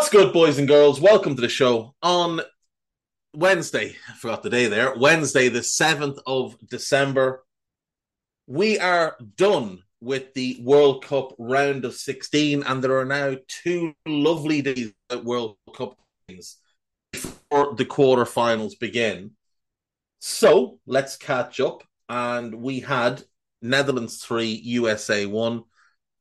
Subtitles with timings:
[0.00, 0.98] What's good, boys and girls?
[0.98, 2.40] Welcome to the show on
[3.34, 3.96] Wednesday.
[4.08, 4.96] I forgot the day there.
[4.96, 7.44] Wednesday, the 7th of December.
[8.46, 13.92] We are done with the World Cup round of 16, and there are now two
[14.06, 16.56] lovely days at World Cup games
[17.12, 19.32] before the quarterfinals begin.
[20.18, 21.84] So let's catch up.
[22.08, 23.22] And we had
[23.60, 25.62] Netherlands 3, USA 1.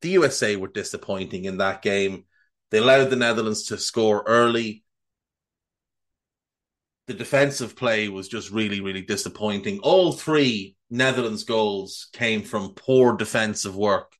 [0.02, 2.26] The USA were disappointing in that game
[2.72, 4.84] they allowed the Netherlands to score early.
[7.08, 9.80] The defensive play was just really, really disappointing.
[9.80, 14.14] All three Netherlands goals came from poor defensive work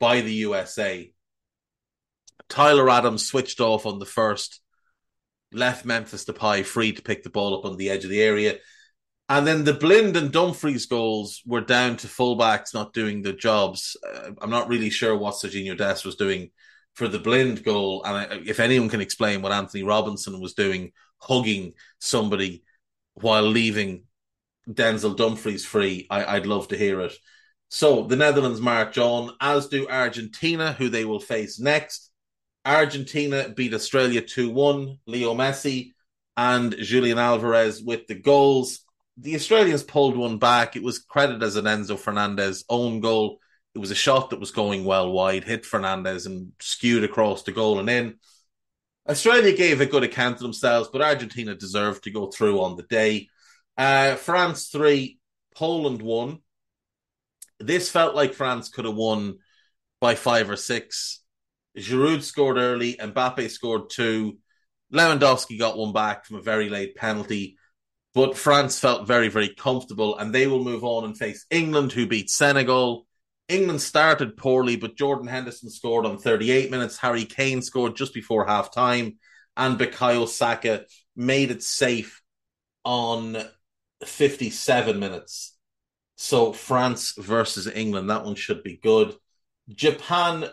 [0.00, 1.12] by the USA.
[2.48, 4.60] Tyler Adams switched off on the first,
[5.52, 8.56] left Memphis Depay free to pick the ball up on the edge of the area.
[9.28, 13.96] And then the Blind and Dumfries goals were down to fullbacks not doing their jobs.
[14.04, 16.50] Uh, I'm not really sure what Serginho Dest was doing
[17.00, 18.04] for the blind goal.
[18.04, 22.62] And if anyone can explain what Antonee Robinson was doing, hugging somebody
[23.14, 24.02] while leaving
[24.68, 27.14] Denzel Dumfries free, I, would love to hear it.
[27.70, 32.10] So the Netherlands march on, as do Argentina, who they will face next.
[32.66, 35.92] Argentina beat Australia 2 1, Leo Messi
[36.36, 38.80] and Julian Alvarez with the goals.
[39.16, 40.76] The Australians pulled one back.
[40.76, 43.38] It was credited as an Enzo Fernandez own goal.
[43.74, 47.52] It was a shot that was going well wide, hit Fernandez and skewed across the
[47.52, 48.16] goal and in.
[49.08, 52.82] Australia gave a good account of themselves, but Argentina deserved to go through on the
[52.82, 53.28] day.
[53.76, 55.18] Uh, France three,
[55.54, 56.38] Poland one.
[57.58, 59.38] This felt like France could have won
[60.00, 61.22] by five or six.
[61.78, 64.38] Giroud scored early, Mbappe scored two.
[64.92, 67.56] Lewandowski got one back from a very late penalty,
[68.12, 72.06] but France felt very, very comfortable and they will move on and face England, who
[72.06, 73.06] beat Senegal.
[73.50, 76.98] England started poorly, but Jordan Henderson scored on 38 minutes.
[76.98, 79.18] Harry Kane scored just before half time,
[79.56, 80.84] and Bukayo Saka
[81.16, 82.22] made it safe
[82.84, 83.36] on
[84.04, 85.56] 57 minutes.
[86.16, 89.14] So France versus England, that one should be good.
[89.68, 90.48] Japan,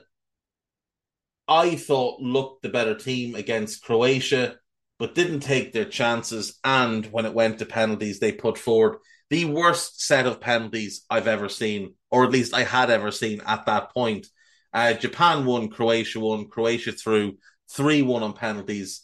[1.48, 4.56] I thought looked the better team against Croatia,
[4.98, 6.60] but didn't take their chances.
[6.64, 8.98] And when it went to penalties, they put forward
[9.30, 13.42] the worst set of penalties I've ever seen, or at least I had ever seen
[13.46, 14.28] at that point.
[14.74, 17.38] Uh, Japan won, Croatia won, Croatia threw
[17.72, 19.04] 3 1 on penalties.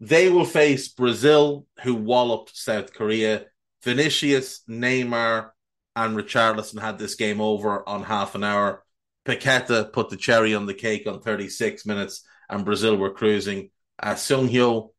[0.00, 3.46] They will face Brazil, who walloped South Korea.
[3.84, 5.50] Vinicius, Neymar,
[5.94, 8.84] and Richarlison had this game over on half an hour.
[9.26, 13.70] Paqueta put the cherry on the cake on 36 minutes, and Brazil were cruising.
[14.02, 14.92] Uh, Seung-ho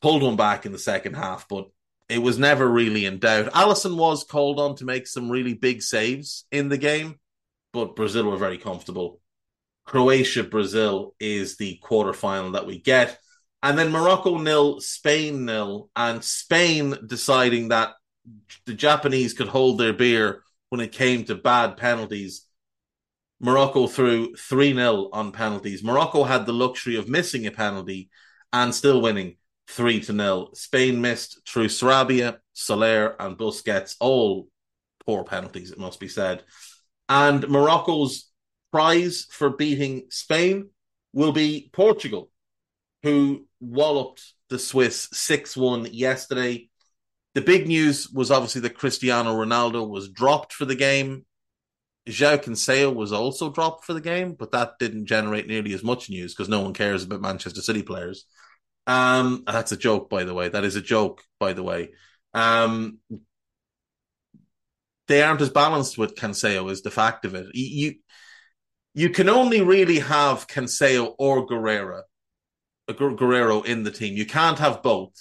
[0.00, 1.68] pulled one back in the second half, but
[2.08, 3.52] it was never really in doubt.
[3.52, 7.18] Alisson was called on to make some really big saves in the game,
[7.72, 9.20] but Brazil were very comfortable.
[9.84, 13.18] Croatia Brazil is the quarterfinal that we get.
[13.62, 17.94] And then Morocco nil, Spain nil, and Spain deciding that
[18.66, 22.46] the Japanese could hold their beer when it came to bad penalties.
[23.40, 25.82] Morocco threw 3 0 on penalties.
[25.82, 28.10] Morocco had the luxury of missing a penalty
[28.52, 29.36] and still winning
[29.68, 30.50] 3 to 0.
[30.54, 34.48] Spain missed through Sarabia, Soler, and Busquets, all
[35.04, 36.42] poor penalties, it must be said.
[37.08, 38.30] And Morocco's
[38.72, 40.70] prize for beating Spain
[41.12, 42.30] will be Portugal,
[43.02, 46.68] who walloped the Swiss 6 1 yesterday.
[47.34, 51.24] The big news was obviously that Cristiano Ronaldo was dropped for the game.
[52.08, 56.08] João Cancelo was also dropped for the game, but that didn't generate nearly as much
[56.08, 58.24] news because no one cares about Manchester City players.
[58.88, 60.48] Um, that's a joke, by the way.
[60.48, 61.90] That is a joke, by the way.
[62.32, 62.98] Um,
[65.08, 67.46] they aren't as balanced with Cancelo, is the fact of it.
[67.54, 67.94] You
[68.94, 72.02] you can only really have Cancelo or Guerreiro,
[72.88, 74.16] Guerreiro in the team.
[74.16, 75.12] You can't have both.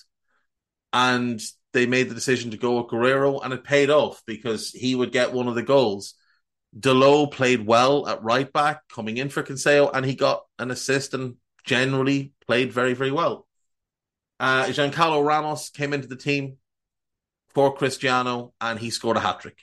[0.93, 1.41] And
[1.73, 5.11] they made the decision to go with Guerreiro, and it paid off because he would
[5.11, 6.15] get one of the goals.
[6.77, 11.13] Dalot played well at right back, coming in for Cancelo, and he got an assist
[11.13, 11.35] and
[11.65, 13.46] generally played very, very well.
[14.39, 16.57] Uh, Gonçalo Ramos came into the team
[17.53, 19.57] for Cristiano, and he scored a hat trick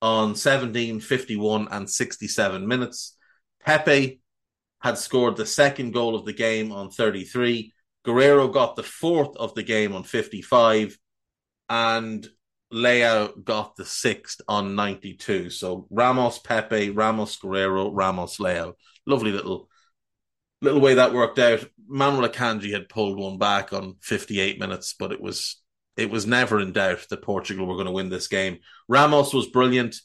[0.00, 3.16] on 17, 51, and 67 minutes.
[3.64, 4.20] Pepe
[4.80, 7.72] had scored the second goal of the game on 33.
[8.04, 10.98] Guerreiro got the fourth of the game on 55
[11.68, 12.28] and
[12.72, 15.50] Leao got the sixth on 92.
[15.50, 18.74] So Ramos, Pepe, Ramos, Guerreiro, Ramos, Leao.
[19.06, 19.68] Lovely little
[20.62, 21.64] little way that worked out.
[21.86, 25.60] Manuel Akanji had pulled one back on 58 minutes, but it was
[25.96, 28.60] it was never in doubt that Portugal were going to win this game.
[28.88, 29.96] Ramos was brilliant.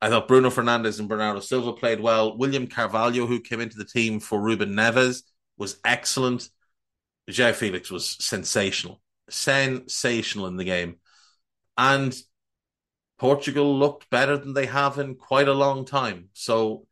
[0.00, 2.38] I thought Bruno Fernandes and Bernardo Silva played well.
[2.38, 5.22] William Carvalho, who came into the team for Ruben Neves,
[5.58, 6.48] was excellent.
[7.30, 9.02] João Felix was sensational.
[9.28, 10.96] Sensational in the game.
[11.76, 12.16] And
[13.18, 16.28] Portugal looked better than they have in quite a long time.
[16.32, 16.86] So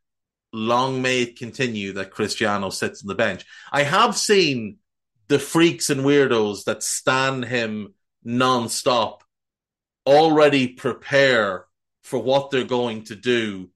[0.54, 3.44] long may it continue that Cristiano sits on the bench.
[3.72, 4.78] I have seen
[5.28, 9.24] the freaks and weirdos that stand him non-stop
[10.06, 11.66] already prepare
[12.02, 13.70] for what they're going to do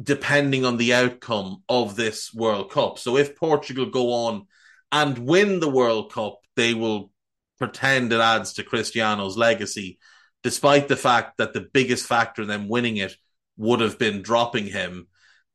[0.00, 2.98] depending on the outcome of this World Cup.
[2.98, 4.46] So if Portugal go on
[4.90, 7.10] and win the World Cup, they will
[7.58, 9.98] pretend it adds to Cristiano's legacy
[10.42, 13.14] despite the fact that the biggest factor in them winning it
[13.58, 15.06] would have been dropping him.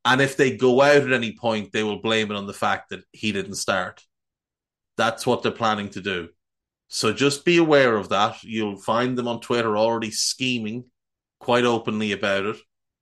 [0.06, 2.90] And if they go out at any point, they will blame it on the fact
[2.90, 4.04] that he didn't start.
[4.98, 6.30] That's what they're planning to do.
[6.88, 8.44] So just be aware of that.
[8.44, 10.86] You'll find them on Twitter already scheming
[11.40, 12.58] quite openly about it.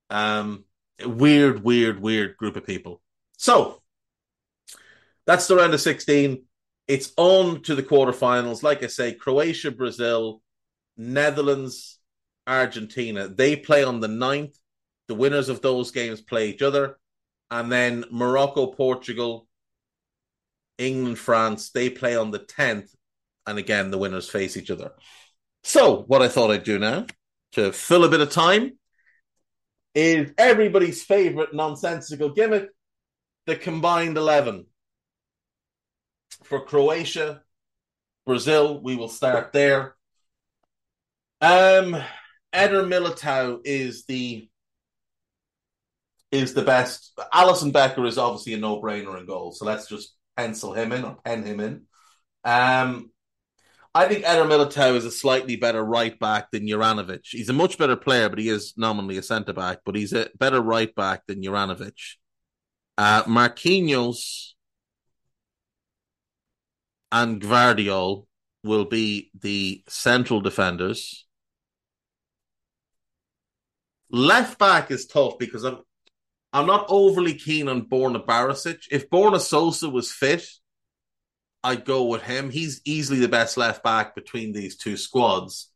[0.09, 0.63] Um,
[1.05, 3.01] weird, weird, weird group of people.
[3.37, 3.81] So
[5.25, 6.43] that's the round of 16.
[6.87, 8.63] It's on to the quarterfinals.
[8.63, 10.41] Like I say, Croatia, Brazil,
[10.97, 11.99] Netherlands,
[12.47, 13.27] Argentina.
[13.27, 14.55] They play on the 9th.
[15.07, 16.97] The winners of those games play each other.
[17.51, 19.47] And then Morocco, Portugal,
[20.77, 22.89] England, France, they play on the 10th.
[23.45, 24.91] And again, the winners face each other.
[25.63, 27.05] So, what I thought I'd do now
[27.53, 28.77] to fill a bit of time
[29.93, 32.69] is everybody's favorite nonsensical gimmick
[33.45, 34.65] the combined 11.
[36.43, 37.41] For Croatia,
[38.25, 39.95] Brazil, we will start there.
[41.41, 41.95] Um,
[42.51, 44.49] Eder Militao is the
[46.33, 47.13] is the best.
[47.33, 51.05] Alisson Becker is obviously a no brainer in goal, so let's just pencil him in
[51.05, 51.83] or pen him in.
[52.43, 53.11] Um,
[53.93, 57.27] I think Eder Militao is a slightly better right back than Juranovic.
[57.27, 59.81] He's a much better player, but he is nominally a centre back.
[59.85, 61.93] But he's a better right back than Juranovic.
[62.97, 64.53] Uh, Marquinhos
[67.11, 68.25] and Gvardiol
[68.63, 71.27] will be the central defenders.
[74.09, 75.77] Left back is tough because I'm
[76.53, 78.83] I'm not overly keen on Borna Barisic.
[78.91, 80.47] If Borna Sosa was fit,
[81.63, 82.51] I'd go with him.
[82.51, 85.71] He's easily the best left back between these two squads.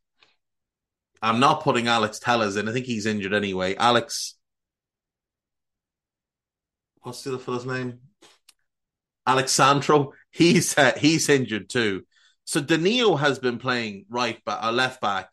[1.20, 2.68] I'm not putting Alex Telles in.
[2.68, 3.74] I think he's injured anyway.
[3.74, 4.34] Alex,
[7.02, 7.98] what's the other fellow's name?
[9.26, 10.12] Alex Sandro.
[10.30, 12.04] He's uh, he's injured too.
[12.44, 15.30] So Danilo has been playing right back, uh, left back,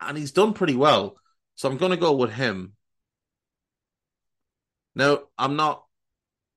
[0.00, 1.16] and he's done pretty well.
[1.54, 2.75] So I'm going to go with him.
[4.96, 5.84] Now I'm not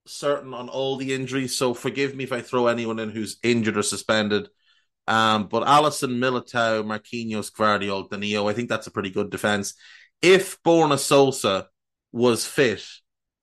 [0.08, 3.78] certain on all the injuries, so forgive me if I throw anyone in who's injured
[3.78, 4.50] or suspended.
[5.08, 9.74] Um, but Alisson, Militao, Marquinhos, Gvardiol, Danilo, I think that's a pretty good defense.
[10.22, 11.68] If Borna Sosa
[12.12, 12.84] was fit,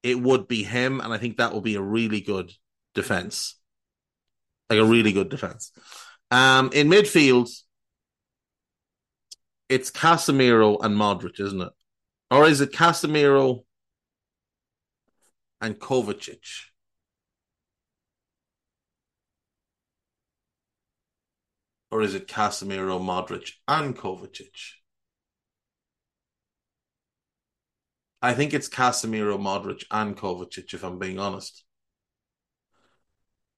[0.02, 2.52] it would be him, and I think that will be a really good
[2.94, 3.58] defense.
[4.70, 5.72] Like a really good defense.
[6.30, 7.50] Um, in midfield,
[9.68, 11.72] it's Casemiro and Modric, isn't it?
[12.30, 13.65] Or is it Casemiro
[15.66, 16.66] and Kovacic?
[21.90, 24.75] Or is it Casemiro, Modric, and Kovacic?
[28.23, 31.64] I think it's Casemiro, Modric, and Kovacic, if I'm being honest.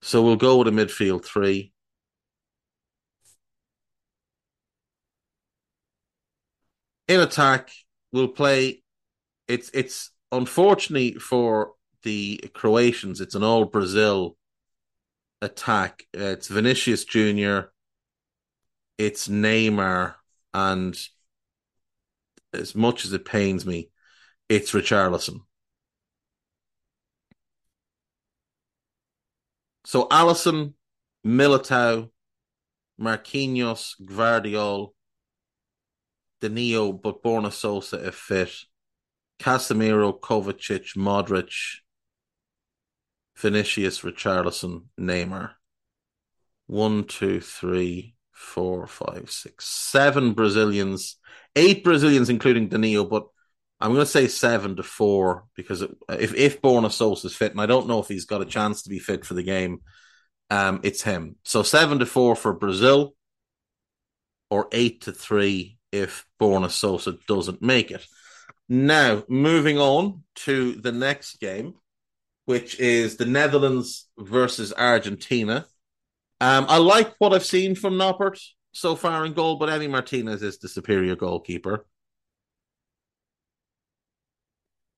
[0.00, 1.72] So we'll go with a midfield three.
[7.06, 7.70] In attack,
[8.12, 8.82] we'll play.
[9.46, 14.36] It's it's unfortunately for the Croatians, it's an all Brazil
[15.42, 16.04] attack.
[16.12, 17.72] It's Vinicius Junior,
[18.98, 20.14] it's Neymar,
[20.52, 20.98] and
[22.52, 23.90] as much as it pains me,
[24.48, 25.40] it's Richarlison.
[29.84, 30.74] So Alisson,
[31.26, 32.10] Militao,
[33.00, 34.92] Marquinhos, Gvardiol,
[36.40, 38.52] Danilo, but Borna Sosa if fit,
[39.38, 41.78] Casemiro, Kovacic, Modric,
[43.40, 45.52] Vinicius, Richarlison, Neymar.
[46.66, 51.16] One, two, three, four, five, six, seven Brazilians,
[51.56, 53.26] eight Brazilians, including Danilo, but
[53.80, 57.60] I'm going to say seven to four because if if Borna Sosa is fit, and
[57.60, 59.80] I don't know if he's got a chance to be fit for the game,
[60.50, 61.36] um, it's him.
[61.44, 63.14] So seven to four for Brazil,
[64.50, 68.04] or eight to three if Borna Sosa doesn't make it.
[68.68, 71.74] Now, moving on to the next game,
[72.48, 75.66] which is the Netherlands versus Argentina.
[76.40, 78.40] Um, I like what I've seen from Noppert
[78.72, 81.84] so far in goal, but Emi Martinez is the superior goalkeeper.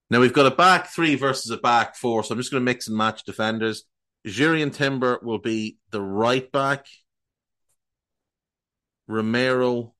[0.09, 2.71] Now we've got a back three versus a back four, so I'm just going to
[2.71, 3.83] mix and match defenders.
[4.25, 6.85] Jurrien Timber will be the right back.
[9.09, 9.93] Romero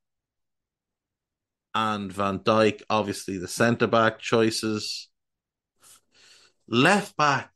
[1.76, 5.10] and Van Dijk, obviously the centre back choices.
[6.72, 7.52] Left back,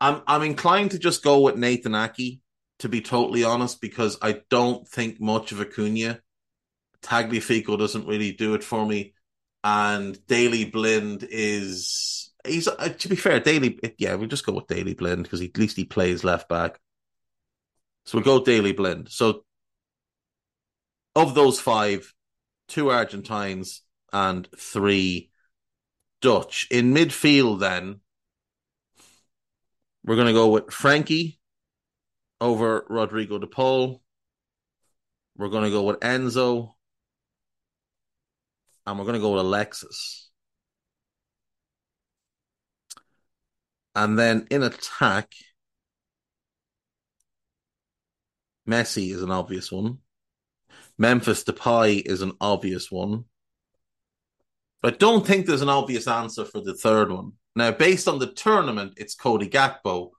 [0.00, 2.40] I'm I'm inclined to just go with Nathan Ake,
[2.80, 6.20] to be totally honest, because I don't think much of Acuna.
[7.02, 9.12] Tagliafico doesn't really do it for me
[9.66, 14.68] and Daley Blind is he's uh, to be fair, Daley yeah, we'll just go with
[14.68, 16.78] Daley Blind because at least he plays left back.
[18.04, 19.08] So we'll go Daley Blind.
[19.10, 19.44] So
[21.16, 22.14] of those five,
[22.68, 23.82] two Argentines
[24.12, 25.32] and three
[26.22, 26.68] Dutch.
[26.70, 28.02] In midfield, then
[30.06, 31.38] we're going to go with Frenkie
[32.40, 34.00] over Rodrigo de Paul.
[35.36, 36.72] We're going to go with Enzo
[38.86, 40.30] and we're going to go with Alexis.
[43.94, 45.32] And then in attack,
[48.68, 49.98] Messi is an obvious one.
[50.98, 53.24] Memphis Depay is an obvious one.
[54.82, 57.32] But don't think there's an obvious answer for the third one.
[57.56, 60.10] Now, based on the tournament, it's Cody Gakpo.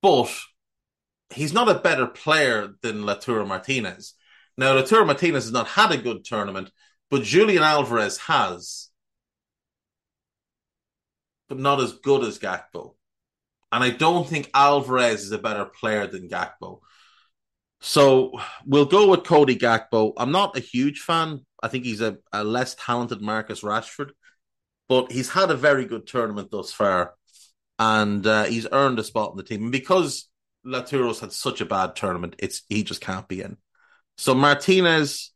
[0.00, 0.30] But
[1.34, 4.14] he's not a better player than Lautaro Martinez.
[4.56, 6.70] Now, Lautaro Martinez has not had a good tournament,
[7.10, 8.88] but Julian Alvarez has,
[11.48, 12.94] but not as good as Gakpo.
[13.72, 16.80] And I don't think Alvarez is a better player than Gakpo.
[17.80, 20.12] So we'll go with Cody Gakpo.
[20.16, 21.44] I'm not a huge fan.
[21.60, 24.10] I think he's a, a less talented Marcus Rashford,
[24.92, 27.14] but he's had a very good tournament thus far.
[27.78, 29.62] and uh, he's earned a spot in the team.
[29.62, 30.28] And because
[30.66, 33.56] Lautaro's had such a bad tournament, it's he just can't be in.
[34.18, 35.32] So Martinez,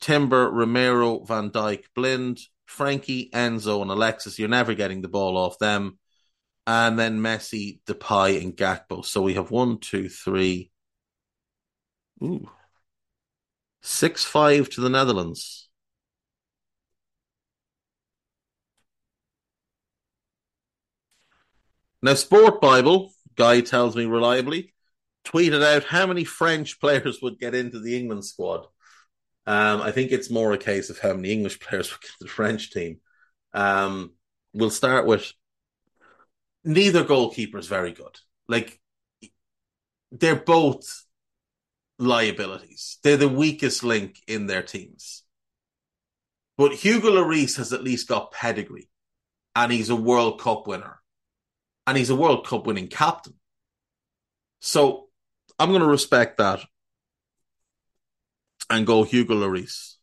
[0.00, 4.38] Timber, Romero, Van Dijk, Blind, Frenkie, Enzo, and Alexis.
[4.38, 5.98] You're never getting the ball off them.
[6.66, 9.04] And then Messi, Depay, and Gakpo.
[9.04, 10.70] So we have one, two, three.
[12.24, 12.48] Ooh.
[13.82, 15.65] Six five to the Netherlands.
[22.02, 24.74] Now, Sport Bible guy tells me reliably
[25.24, 28.66] tweeted out how many French players would get into the England squad.
[29.46, 32.28] Um, I think it's more a case of how many English players would get the
[32.28, 33.00] French team.
[33.52, 34.12] Um,
[34.52, 35.32] we'll start with
[36.64, 38.18] neither goalkeeper is very good.
[38.48, 38.80] Like
[40.10, 41.04] they're both
[41.98, 42.98] liabilities.
[43.02, 45.22] They're the weakest link in their teams.
[46.58, 48.88] But Hugo Lloris has at least got pedigree,
[49.54, 51.00] and he's a World Cup winner,
[51.86, 53.34] and he's a World Cup winning captain.
[54.60, 55.08] So
[55.58, 56.64] I'm going to respect that
[58.68, 59.94] and go Hugo Lloris.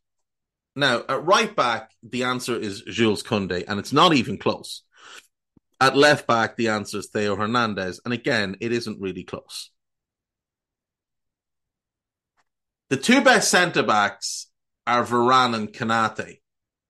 [0.75, 4.83] Now, at right back, the answer is Jules Koundé, and it's not even close.
[5.79, 9.69] At left back, the answer is Theo Hernandez, and again, it isn't really close.
[12.89, 14.47] The two best centre backs
[14.87, 16.39] are Varane and Konate,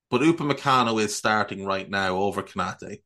[0.10, 3.02] but Upamecano is starting right now over Konate.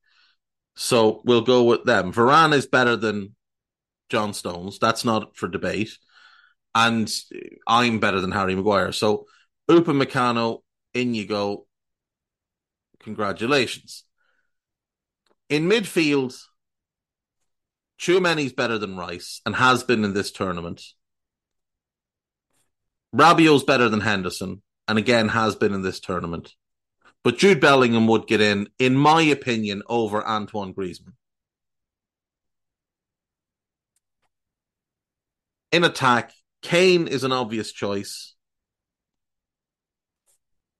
[0.80, 2.14] So we'll go with them.
[2.14, 3.36] Varane is better than
[4.10, 4.78] John Stones.
[4.78, 5.98] That's not for debate.
[6.76, 7.12] And
[7.68, 8.92] I'm better than Harry Maguire.
[8.92, 9.26] So
[9.68, 10.60] Upamecano,
[10.94, 11.66] in you go.
[13.02, 14.04] Congratulations.
[15.50, 16.40] In midfield,
[18.00, 20.84] Tchouameni's better than Rice and has been in this tournament.
[23.14, 26.52] Rabiot's better than Henderson and again has been in this tournament.
[27.28, 31.12] But Jude Bellingham would get in, in my opinion, over Antoine Griezmann.
[35.74, 38.34] In attack, Kane is an obvious choice.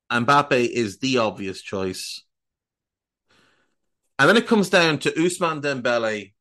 [0.10, 2.24] Mbappe is the obvious choice.
[4.18, 6.32] And then it comes down to Ousmane Dembele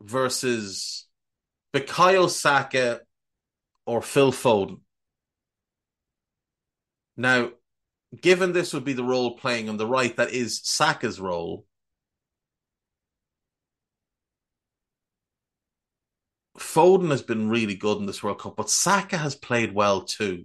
[0.00, 1.08] versus
[1.74, 3.00] Bukayo Saka
[3.86, 4.82] or Phil Foden.
[7.16, 7.50] Now,
[8.20, 11.66] given this would be the role playing on the right, that is Saka's role.
[16.58, 20.44] Foden has been really good in this World Cup, but Saka has played well too.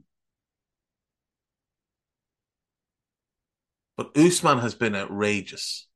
[3.98, 5.88] But Ousmane has been outrageous.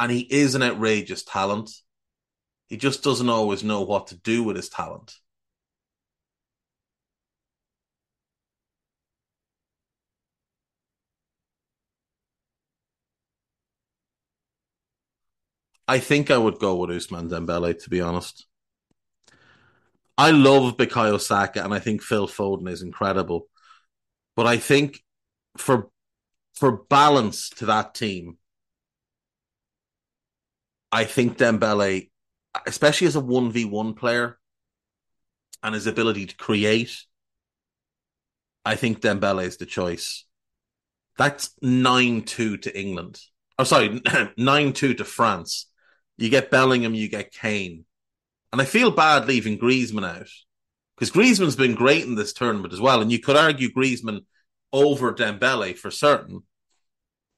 [0.00, 1.70] And he is an outrageous talent.
[2.66, 5.14] He just doesn't always know what to do with his talent.
[15.88, 18.46] I think I would go with Ousmane Dembele, to be honest.
[20.16, 23.48] I love Bukayo Saka, and I think Phil Foden is incredible.
[24.36, 25.02] But I think
[25.56, 25.90] for
[26.54, 28.38] for balance to that team,
[30.90, 32.10] I think Dembele,
[32.66, 34.38] especially as a one v one player,
[35.62, 37.04] and his ability to create,
[38.64, 40.24] I think Dembele is the choice.
[41.18, 43.20] That's nine two to England.
[43.58, 44.00] Oh, sorry,
[44.36, 45.66] nine two to France.
[46.18, 47.84] You get Bellingham, you get Kane,
[48.52, 50.28] and I feel bad leaving Griezmann out
[50.96, 54.20] because Griezmann's been great in this tournament as well, and you could argue Griezmann
[54.72, 56.42] over Dembele for certain,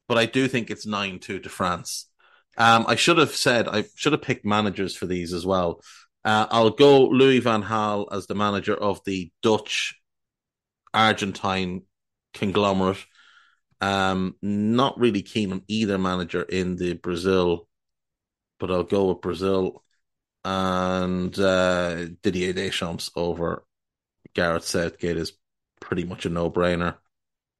[0.07, 2.09] but I do think it's nine two to France.
[2.57, 5.81] Um, I should have said I should have picked managers for these as well.
[6.23, 9.99] Uh, I'll go Louis van Gaal as the manager of the Dutch
[10.93, 11.83] Argentine
[12.33, 13.05] conglomerate.
[13.81, 17.67] Um, not really keen on either manager in the Brazil,
[18.59, 19.83] but I'll go with Brazil
[20.43, 23.65] and uh, Didier Deschamps over
[24.33, 25.33] Gareth Southgate is
[25.79, 26.95] pretty much a no brainer.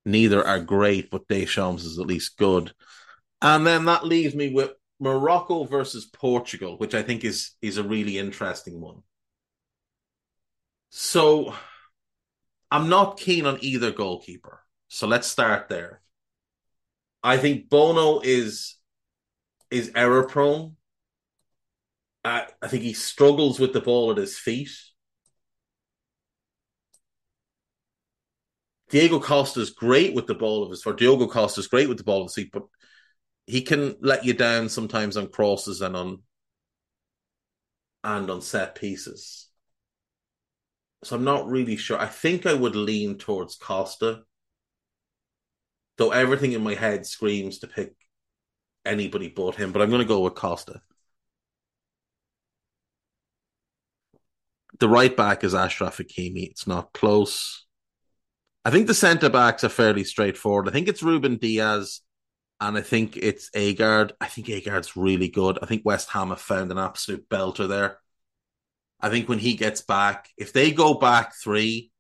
[0.05, 2.73] Neither are great, but Deschamps is at least good.
[3.41, 7.84] And then that leaves me with Morocco versus Portugal, which I think is is a
[7.84, 9.01] really interesting one.
[10.89, 11.53] So
[12.71, 14.62] I'm not keen on either goalkeeper.
[14.88, 16.01] So let's start there.
[17.23, 18.75] I think Bono is
[19.71, 20.77] is error prone.
[22.25, 24.71] I, think he struggles with the ball at his feet.
[28.89, 31.97] Diego Costa is great with the ball of his, or Diogo Costa is great with
[31.97, 32.63] the ball of his feet, but
[33.45, 36.23] he can let you down sometimes on crosses and on
[38.03, 39.47] and on set pieces.
[41.03, 41.99] So I'm not really sure.
[41.99, 44.23] I think I would lean towards Costa,
[45.97, 47.93] though everything in my head screams to pick
[48.83, 50.81] anybody but him, but I'm going to go with Costa.
[54.79, 56.49] The right back is Achraf Hakimi.
[56.49, 57.65] It's not close.
[58.63, 60.67] I think the centre backs are fairly straightforward.
[60.67, 62.01] I think it's Ruben Dias
[62.59, 64.11] and I think it's Aguerd.
[64.19, 65.59] I think Aguerd's really good.
[65.61, 67.99] I think West Ham have found an absolute belter there.
[68.99, 71.91] I think when he gets back, if they go back three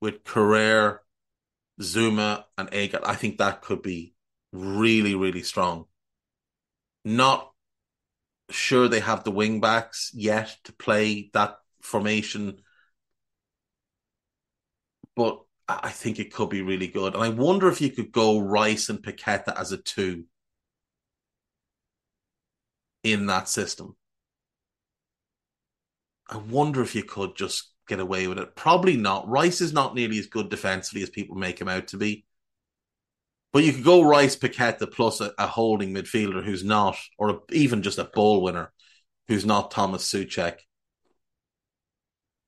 [0.00, 0.98] with Kehrer,
[1.80, 4.14] Zouma, and Aguerd, I think that could be
[4.52, 5.86] really, really strong.
[7.04, 7.52] Not
[8.50, 12.60] sure they have the wing backs yet to play that formation,
[15.14, 17.14] but I think it could be really good.
[17.14, 20.24] And I wonder if you could go Rice and Paqueta as a two
[23.02, 23.96] in that system.
[26.28, 28.56] I wonder if you could just get away with it.
[28.56, 29.28] Probably not.
[29.28, 32.24] Rice is not nearly as good defensively as people make him out to be.
[33.52, 37.38] But you could go Rice Paqueta plus a, a holding midfielder who's not, or a,
[37.52, 38.72] even just a ball winner
[39.28, 40.58] who's not Thomas Soucek.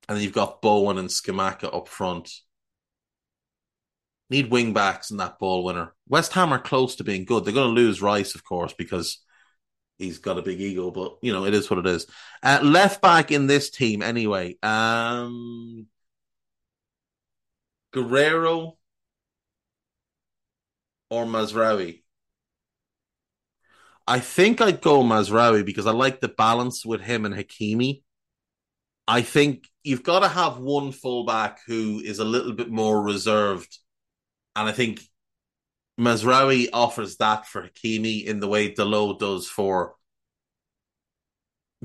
[0.08, 2.30] And then you've got Bowen and Scamacca up front.
[4.30, 5.94] Need wing backs and that ball winner.
[6.08, 7.44] West Ham are close to being good.
[7.44, 9.18] They're going to lose Rice, of course, because
[9.98, 12.06] he's got a big ego, but you know, it is what it is.
[12.42, 14.56] Uh, left back in this team, anyway.
[14.62, 15.86] Um,
[17.94, 18.76] Guerreiro
[21.10, 22.02] or Mazraoui?
[24.06, 28.02] I think I'd go Mazraoui because I like the balance with him and Hakimi.
[29.06, 33.78] I think you've got to have one fullback who is a little bit more reserved.
[34.54, 35.00] And I think
[35.98, 39.94] Mazraoui offers that for Hakimi in the way Dalot does for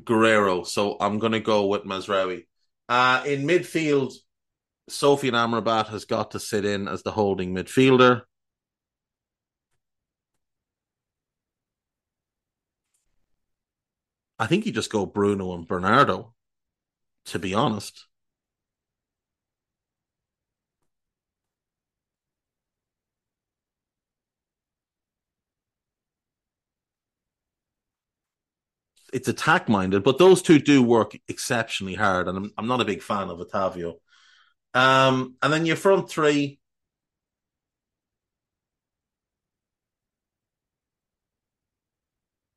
[0.01, 0.67] Guerreiro.
[0.67, 2.45] So I'm going to go with Mazraoui.
[2.89, 4.13] Uh, in midfield,
[4.89, 8.23] Sofyan Amrabat has got to sit in as the holding midfielder.
[14.37, 16.32] I think you just go Bruno and Bernardo,
[17.25, 18.07] to be honest.
[29.13, 32.85] It's attack minded, but those two do work exceptionally hard, and I'm, I'm not a
[32.85, 33.95] big fan of Otavio.
[34.73, 36.59] Um, and then your front three.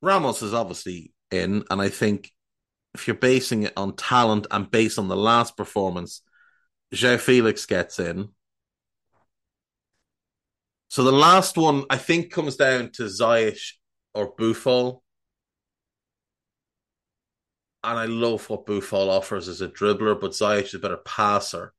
[0.01, 2.31] Ramos is obviously in, and I think
[2.97, 6.23] if you're basing it on talent and based on the last performance,
[6.91, 8.29] João Felix gets in.
[10.87, 13.73] So the last one I think comes down to Ziyech
[14.15, 15.01] or Boufal.
[17.83, 21.73] And I love what Boufal offers as a dribbler, but Ziyech is a better passer.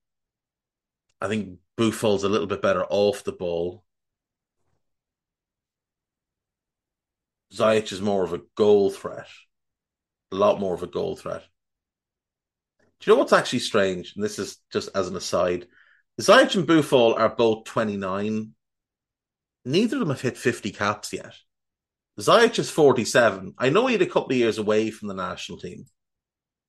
[1.20, 3.82] I think Boufal's a little bit better off the ball.
[7.52, 9.26] Ziyech is more of a goal threat
[10.32, 11.42] a lot more of a goal threat.
[13.00, 14.14] Do you know what's actually strange?
[14.14, 15.66] And this is just as an aside.
[16.20, 18.52] Ziyech and Boufal are both 29.
[19.64, 21.34] Neither of them have hit 50 caps yet.
[22.18, 23.54] Ziyech is 47.
[23.56, 25.86] I know he had a couple of years away from the national team.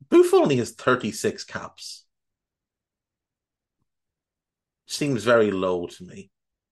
[0.07, 2.05] Boufal only has 36 caps.
[4.85, 6.29] Seems very low to me.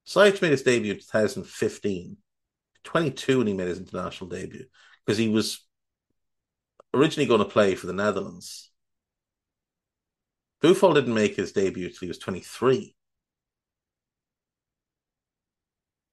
[0.08, 2.18] Ziyech made his debut in 2015.
[2.84, 4.66] 22 when he made his international debut
[5.06, 5.67] because he was
[6.94, 8.72] originally going to play for the Netherlands.
[10.64, 12.96] Boufal didn't make his debut until he was 23.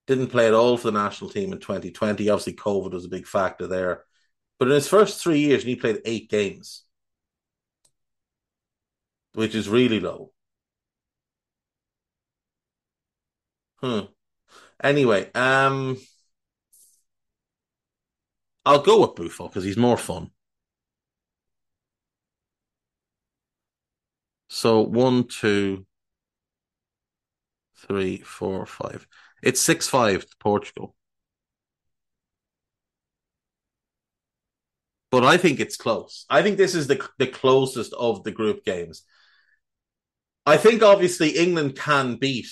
[0.06, 2.28] Didn't play at all for the national team in 2020.
[2.28, 4.04] Obviously, COVID was a big factor there.
[4.58, 6.84] But in his first three years, he played eight games,
[9.32, 10.32] which is really low.
[13.80, 14.00] Hmm.
[14.82, 15.98] Anyway, um,
[18.66, 20.30] I'll go with Boufal because he's more fun.
[24.54, 25.84] So one, two,
[27.74, 29.08] three, four, five.
[29.42, 30.94] It's six five to Portugal.
[35.10, 36.24] But I think it's close.
[36.30, 39.02] I think this is the the closest of the group games.
[40.46, 42.46] I think obviously England can beat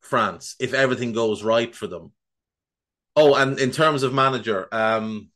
[0.00, 2.12] France if everything goes right for them.
[3.16, 5.30] Oh, and in terms of manager, um,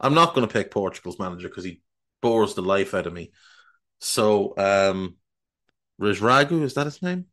[0.00, 1.82] I'm not going to pick Portugal's manager because he
[2.22, 3.32] bores the life out of me.
[4.00, 5.16] So, um,
[6.00, 7.26] Rajragu, is that his name?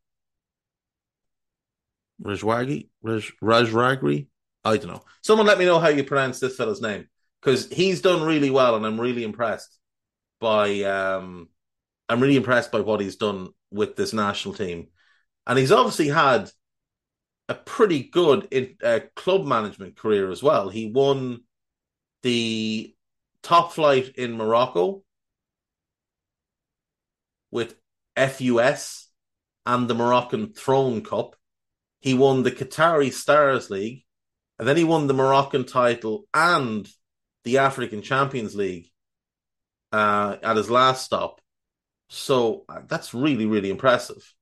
[2.21, 2.89] Rajwagi?
[3.02, 4.28] Raj, Rajragri?
[4.63, 5.04] I don't know.
[5.21, 7.08] Someone let me know how you pronounce this fella's name
[7.41, 9.78] because he's done really well and I'm really impressed
[10.39, 11.49] by um
[12.08, 14.88] I'm really impressed by what he's done with this national team.
[15.47, 16.49] And he's obviously had
[17.49, 20.69] a pretty good in, uh, club management career as well.
[20.69, 21.41] He won
[22.23, 22.95] the
[23.43, 25.03] top flight in Morocco
[27.51, 27.75] with
[28.15, 29.09] FUS
[29.65, 31.36] and the Moroccan Throne Cup.
[31.99, 34.03] He won the Qatari Stars League,
[34.59, 36.88] and then he won the Moroccan title and
[37.43, 38.89] the African Champions League
[39.91, 41.39] uh, at his last stop.
[42.09, 44.33] So uh, that's really, really impressive.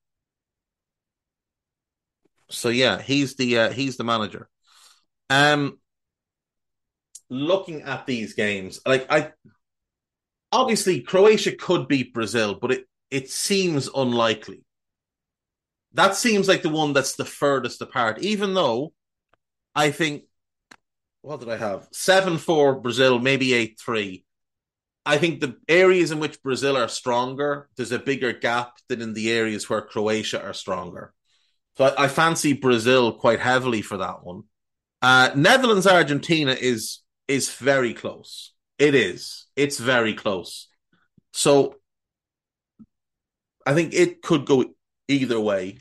[2.49, 4.49] So yeah, he's the uh, he's the manager.
[5.29, 5.79] Um,
[7.31, 9.31] looking at these games, like I,
[10.51, 14.63] obviously Croatia could beat Brazil, but it it seems unlikely.
[15.93, 18.93] That seems like the one that's the furthest apart, even though
[19.73, 20.23] I think
[21.21, 21.87] what did I have?
[21.91, 24.25] Seven four Brazil, maybe eight three.
[25.05, 29.13] I think the areas in which Brazil are stronger, there's a bigger gap than in
[29.13, 31.13] the areas where Croatia are stronger.
[31.77, 34.43] So I, I fancy Brazil quite heavily for that one.
[35.01, 38.53] Uh, Netherlands Argentina is is very close.
[38.77, 39.47] It is.
[39.55, 40.67] It's very close.
[41.33, 41.75] So
[43.65, 44.65] I think it could go
[45.07, 45.79] either way.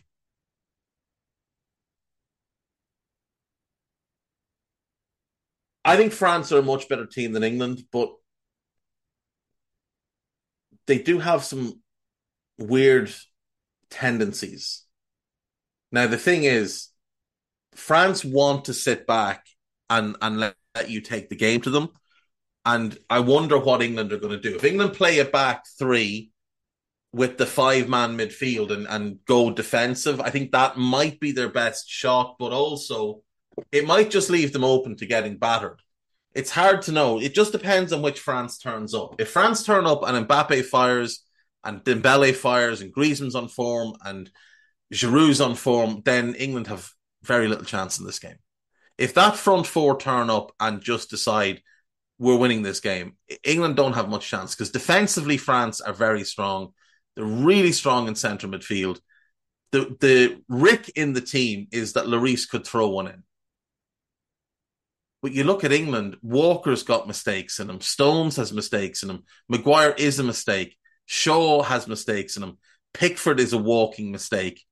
[5.84, 8.10] I think France are a much better team than England, but
[10.86, 11.80] they do have some
[12.58, 13.12] weird
[13.88, 14.84] tendencies.
[15.90, 16.88] Now the thing is,
[17.74, 19.46] France want to sit back
[19.88, 21.90] and and let, let you take the game to them,
[22.64, 26.30] and I wonder what England are going to do if England play a back three
[27.12, 30.20] with the five man midfield and, and go defensive.
[30.20, 33.22] I think that might be their best shot, but also
[33.72, 35.80] it might just leave them open to getting battered.
[36.34, 37.20] It's hard to know.
[37.20, 39.20] It just depends on which France turns up.
[39.20, 41.24] If France turn up and Mbappe fires
[41.64, 44.30] and Dembele fires and Griezmann's on form and
[44.92, 46.90] Giroud's on form, then England have
[47.22, 48.38] very little chance in this game.
[49.00, 51.62] If that front four turn up and just decide
[52.18, 56.74] we're winning this game, England don't have much chance because defensively France are very strong.
[57.16, 59.00] They're really strong in centre midfield.
[59.72, 63.22] The the rick in the team is that Lloris could throw one in.
[65.22, 67.80] But you look at England, Walker's got mistakes in him.
[67.80, 69.24] Stones has mistakes in him.
[69.48, 70.76] Maguire is a mistake.
[71.06, 72.58] Shaw has mistakes in him.
[72.92, 74.62] Pickford is a walking mistake.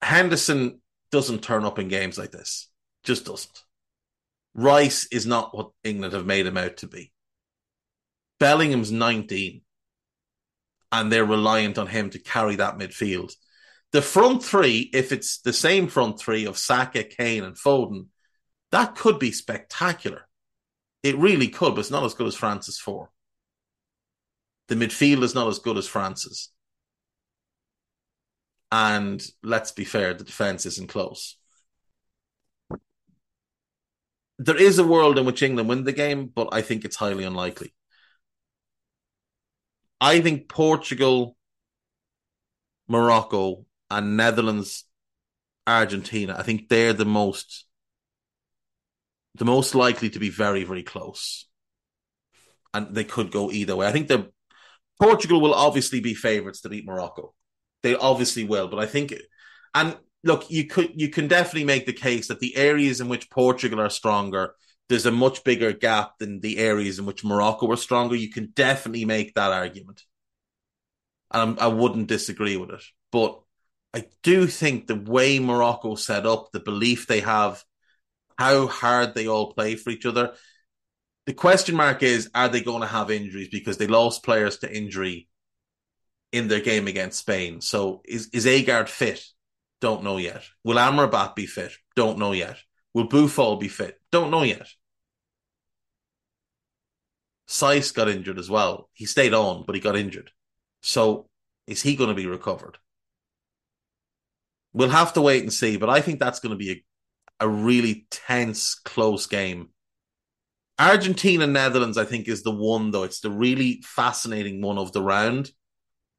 [0.00, 2.68] Henderson doesn't turn up in games like this.
[3.04, 3.62] Just doesn't.
[4.54, 7.12] Rice is not what England have made him out to be.
[8.38, 9.62] Bellingham's 19,
[10.90, 13.32] and they're reliant on him to carry that midfield.
[13.92, 18.06] The front three, if it's the same front three of Saka, Kane, and Foden,
[18.70, 20.28] that could be spectacular.
[21.02, 23.10] It really could, but it's not as good as France's four.
[24.68, 26.50] The midfield is not as good as France's.
[28.70, 31.36] And let's be fair, the defense isn't close.
[34.38, 37.24] There is a world in which England win the game, but I think it's highly
[37.24, 37.74] unlikely.
[40.00, 41.36] I think Portugal,
[42.88, 44.84] Morocco, and Netherlands,
[45.66, 47.66] Argentina, I think they're the most
[49.34, 51.46] the most likely to be very, very close.
[52.74, 53.86] And they could go either way.
[53.86, 54.30] I think the
[55.00, 57.34] Portugal will obviously be favourites to beat Morocco.
[57.82, 59.14] They obviously will, but I think
[59.74, 63.30] and look, you could you can definitely make the case that the areas in which
[63.30, 64.54] Portugal are stronger,
[64.88, 68.14] there's a much bigger gap than the areas in which Morocco were stronger.
[68.14, 70.02] You can definitely make that argument.
[71.30, 72.82] And I wouldn't disagree with it.
[73.10, 73.40] But
[73.94, 77.64] I do think the way Morocco set up, the belief they have
[78.38, 80.34] how hard they all play for each other.
[81.26, 84.76] The question mark is are they going to have injuries because they lost players to
[84.76, 85.28] injury
[86.32, 87.60] in their game against Spain?
[87.60, 89.24] So is, is Aguerd fit?
[89.82, 90.44] Don't know yet.
[90.62, 91.72] Will Amrabat be fit?
[91.96, 92.56] Don't know yet.
[92.94, 94.00] Will Boufal be fit?
[94.12, 94.68] Don't know yet.
[97.48, 98.88] Saïss got injured as well.
[98.92, 100.30] He stayed on, but he got injured.
[100.82, 101.28] So
[101.66, 102.78] is he going to be recovered?
[104.72, 106.84] We'll have to wait and see, but I think that's going to be a
[107.40, 109.70] a really tense, close game.
[110.78, 113.02] Argentina Netherlands, I think, is the one though.
[113.02, 115.50] It's the really fascinating one of the round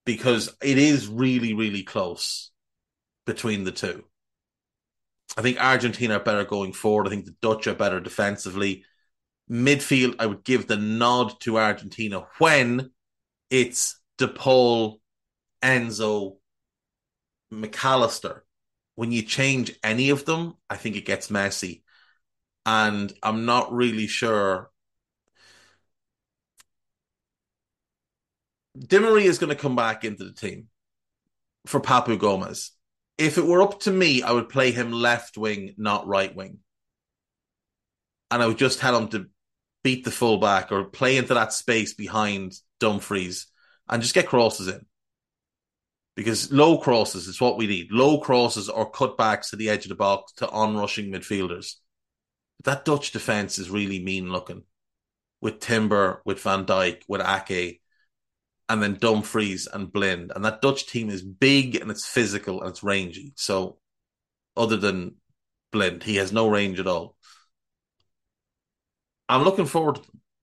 [0.05, 2.51] because it is really, really close
[3.25, 4.03] between the two.
[5.37, 7.07] I think Argentina are better going forward.
[7.07, 8.83] I think the Dutch are better defensively.
[9.49, 12.91] Midfield, I would give the nod to Argentina when
[13.49, 14.99] it's DePaul,
[15.61, 16.37] Enzo,
[17.51, 18.41] McAllister
[18.95, 21.83] when you change any of them, I think it gets messy.
[22.65, 24.69] And I'm not really sure.
[28.77, 30.67] Di Maria is going to come back into the team
[31.65, 32.71] for Papu Gomez.
[33.23, 36.59] If it were up to me, I would play him left wing, not right wing.
[38.29, 39.27] And I would just tell him to
[39.83, 43.47] beat the fullback or play into that space behind Dumfries
[43.87, 44.85] and just get crosses in.
[46.15, 47.91] Because low crosses is what we need.
[47.91, 51.75] Low crosses or cutbacks to the edge of the box to onrushing midfielders.
[52.63, 54.63] That Dutch defence is really mean looking.
[55.41, 57.81] With Timber, with Van Dijk, with Ake,
[58.73, 60.31] and then Dumfries and Blind.
[60.35, 63.31] And that Dutch team is big and it's physical and it's rangy.
[63.35, 63.77] So
[64.57, 65.17] other than
[65.71, 67.15] Blind, he has no range at all.
[69.29, 69.99] I'm looking forward.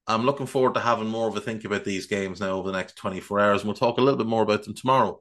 [0.06, 2.78] I'm looking forward to having more of a think about these games now over the
[2.78, 3.62] next 24 hours.
[3.62, 5.20] And we'll talk a little bit more about them tomorrow.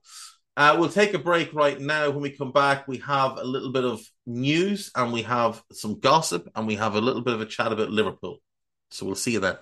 [0.56, 2.12] Uh, we'll take a break right now.
[2.12, 6.00] When we come back, we have a little bit of news and we have some
[6.00, 8.38] gossip and we have a little bit of a chat about Liverpool.
[8.92, 9.58] So we'll see you then.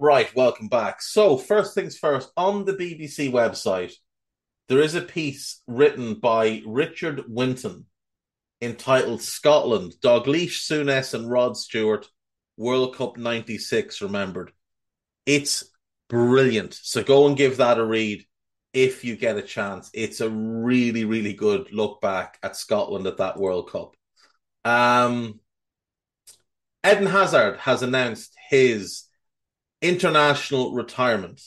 [0.00, 1.02] Right, welcome back.
[1.02, 3.94] So, first things first, on the BBC website,
[4.68, 7.86] there is a piece written by Richard Winton
[8.62, 12.08] entitled Scotland, Dalglish, Souness, and Rod Stewart,
[12.56, 14.52] World Cup 96 remembered.
[15.26, 15.64] It's
[16.08, 16.74] brilliant.
[16.74, 18.24] So, go and give that a read
[18.72, 19.90] if you get a chance.
[19.92, 23.96] It's a really, really good look back at Scotland at that World Cup.
[24.64, 25.40] Um,
[26.86, 29.07] Eden Hazard has announced his
[29.80, 31.40] international retirement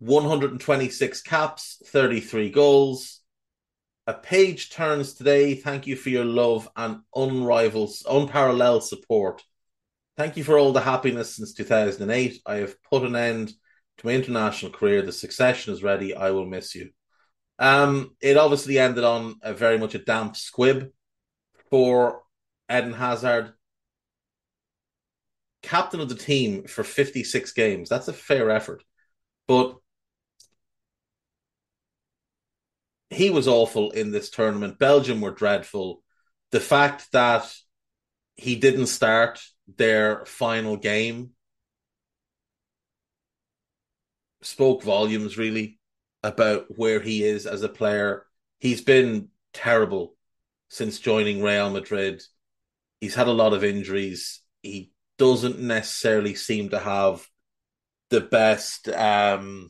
[0.00, 3.20] 126 caps, 33 goals.
[4.06, 5.54] A page turns today.
[5.54, 9.42] Thank you for your love and unrivaled, unparalleled support.
[10.16, 12.40] Thank you for all the happiness since 2008.
[12.46, 13.52] I have put an end
[13.98, 15.02] to my international career.
[15.02, 16.14] The succession is ready.
[16.14, 16.90] I will miss you.
[17.58, 20.88] Um, it obviously ended on a very much a damp squib
[21.68, 22.22] for
[22.72, 23.52] Eden Hazard
[25.62, 27.88] captain of the team for 56 games.
[27.88, 28.82] That's a fair effort.
[29.46, 29.76] But
[33.10, 34.78] he was awful in this tournament.
[34.78, 36.02] Belgium were dreadful.
[36.52, 37.52] The fact that
[38.36, 39.40] he didn't start
[39.76, 41.30] their final game
[44.42, 45.78] spoke volumes, really,
[46.22, 48.26] about where he is as a player.
[48.58, 50.16] He's been terrible
[50.68, 52.22] since joining Real Madrid.
[53.00, 54.40] He's had a lot of injuries.
[54.62, 57.28] He doesn't necessarily seem to have
[58.08, 59.68] the best um,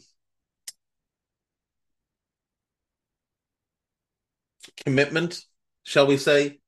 [4.84, 5.42] commitment,
[5.82, 6.60] shall we say,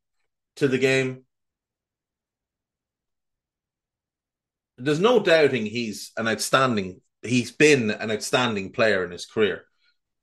[0.56, 1.22] to the game.
[4.78, 9.62] There's no doubting he's an outstanding, he's been an outstanding player in his career,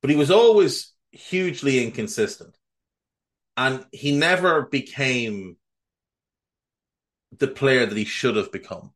[0.01, 2.57] but he was always hugely inconsistent.
[3.55, 5.55] And he never became
[7.37, 8.93] the player that he should have become.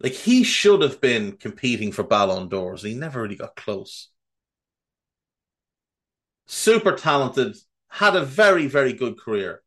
[0.00, 2.82] Like he should have been competing for Ballon d'Ors.
[2.82, 4.10] He never really got close.
[6.46, 7.56] Super talented,
[7.88, 9.62] had a very, very good career.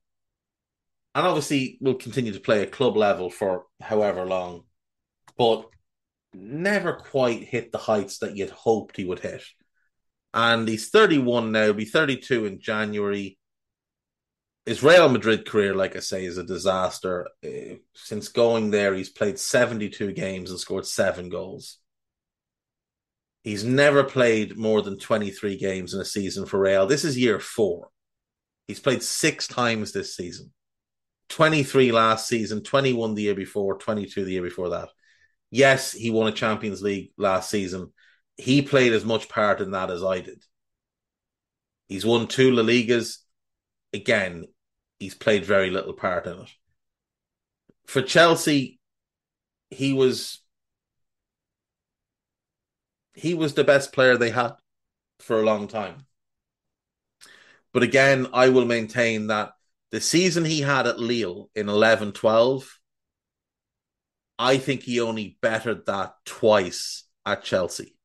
[1.13, 4.63] And obviously will continue to play at club level for however long,
[5.38, 5.70] but
[6.34, 9.44] never quite hit the heights that you'd hoped he would hit.
[10.34, 13.38] And he's 31 now, he'll be 32 in January
[14.65, 17.28] his Real Madrid career, like I say, is a disaster.
[17.43, 21.78] Uh, since going there, he's played 72 games and scored seven goals.
[23.43, 26.86] He's never played more than 23 games in a season for Real.
[26.86, 27.89] This is year four.
[28.67, 30.54] He's played six times this season
[31.30, 34.89] 23 last season, 21 the year before, 22 the year before that.
[35.50, 37.91] Yes, he won a Champions League last season.
[38.38, 40.43] He played as much part in that as I did.
[41.88, 43.17] He's won two La Ligas
[43.93, 44.45] again,
[44.99, 46.49] he's played very little part in it.
[47.86, 48.80] For Chelsea,
[49.69, 50.39] he was
[53.13, 54.54] he was the best player they had
[55.19, 56.06] for a long time.
[57.73, 59.54] But again, I will maintain that
[59.92, 62.79] the season he had at Lille in 11 12,
[64.39, 67.96] I think he only bettered that twice at Chelsea.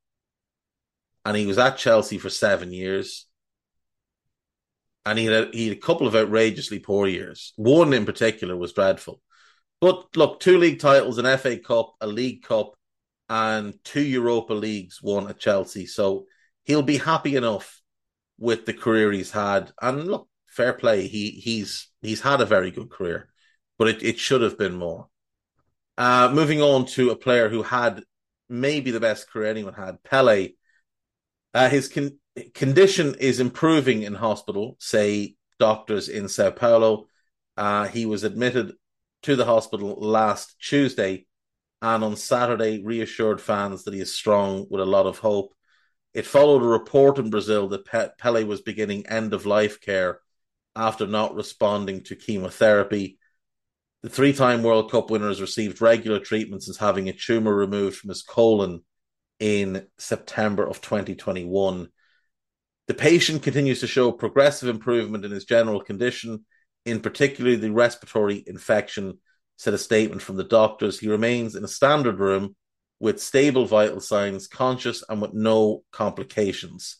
[1.24, 3.25] And he was at Chelsea for seven years
[5.06, 7.52] and he had a, he had a couple of outrageously poor years.
[7.56, 9.22] One in particular was dreadful.
[9.80, 12.74] But look, two league titles, an FA Cup, a League Cup,
[13.28, 15.86] and two Europa Leagues won at Chelsea.
[15.86, 16.26] So
[16.64, 17.80] he'll be happy enough
[18.38, 19.72] with the career he's had.
[19.80, 21.06] And look, fair play.
[21.06, 23.28] He he's he's had a very good career,
[23.78, 25.08] but it, it should have been more.
[25.96, 28.02] Uh, moving on to a player who had
[28.48, 30.02] maybe the best career anyone had.
[30.02, 30.50] Pele,
[31.54, 32.18] uh, his con-
[32.54, 37.06] condition is improving in hospital, say doctors in Sao Paulo.
[37.56, 38.74] Uh, he was admitted
[39.22, 41.26] to the hospital last Tuesday
[41.82, 45.54] and on Saturday reassured fans that he is strong with a lot of hope.
[46.14, 50.20] It followed a report in Brazil that Pe- Pele was beginning end of life care
[50.74, 53.18] after not responding to chemotherapy.
[54.02, 57.96] The three time World Cup winner has received regular treatment since having a tumour removed
[57.96, 58.82] from his colon
[59.38, 61.88] in September of 2021.
[62.88, 66.44] The patient continues to show progressive improvement in his general condition,
[66.84, 69.18] in particular the respiratory infection,
[69.56, 70.98] said a statement from the doctors.
[70.98, 72.54] He remains in a standard room
[73.00, 76.98] with stable vital signs, conscious and with no complications.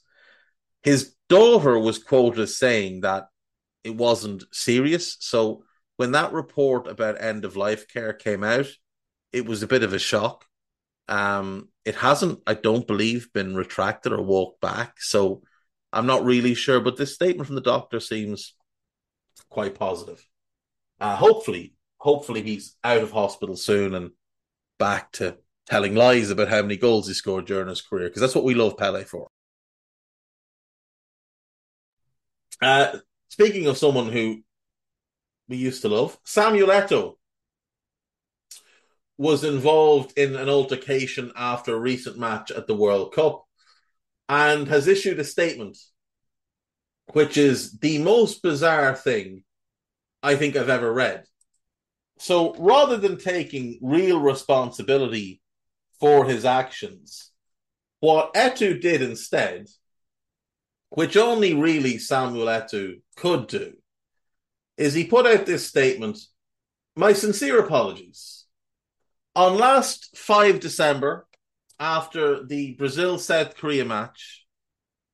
[0.83, 3.29] His daughter was quoted as saying that
[3.85, 5.17] it wasn't serious.
[5.21, 5.65] So
[5.97, 8.67] when that report about end of life care came out,
[9.33, 10.45] it was a bit of a shock.
[11.09, 15.01] Um, it hasn't, I don't believe, been retracted or walked back.
[15.01, 15.43] So
[15.97, 18.55] I'm not really sure, but this statement from the doctor seems
[19.49, 20.23] quite positive.
[21.01, 24.11] Uh, hopefully, hopefully he's out of hospital soon and
[24.79, 28.35] back to telling lies about how many goals he scored during his career because that's
[28.35, 29.29] what we love Pele for.
[32.61, 34.43] Uh, speaking of someone who
[35.49, 37.15] we used to love, Samuel Eto'o
[39.17, 43.46] was involved in an altercation after a recent match at the World Cup
[44.29, 45.79] and has issued a statement,
[47.13, 49.45] which is the most bizarre thing
[50.23, 51.25] I think I've ever read.
[52.19, 55.41] So rather than taking real responsibility
[56.01, 57.31] for his actions,
[58.01, 59.69] what Eto'o did instead,
[60.91, 63.75] which only really Samuel Eto'o could do,
[64.77, 66.19] is he put out this statement
[66.97, 68.47] My sincere apologies.
[69.35, 71.26] On last 5 December,
[71.79, 74.47] after the Brazil South Korea match,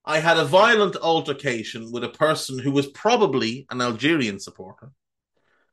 [0.04, 4.90] I had a violent altercation with a person who was probably an Algerian supporter.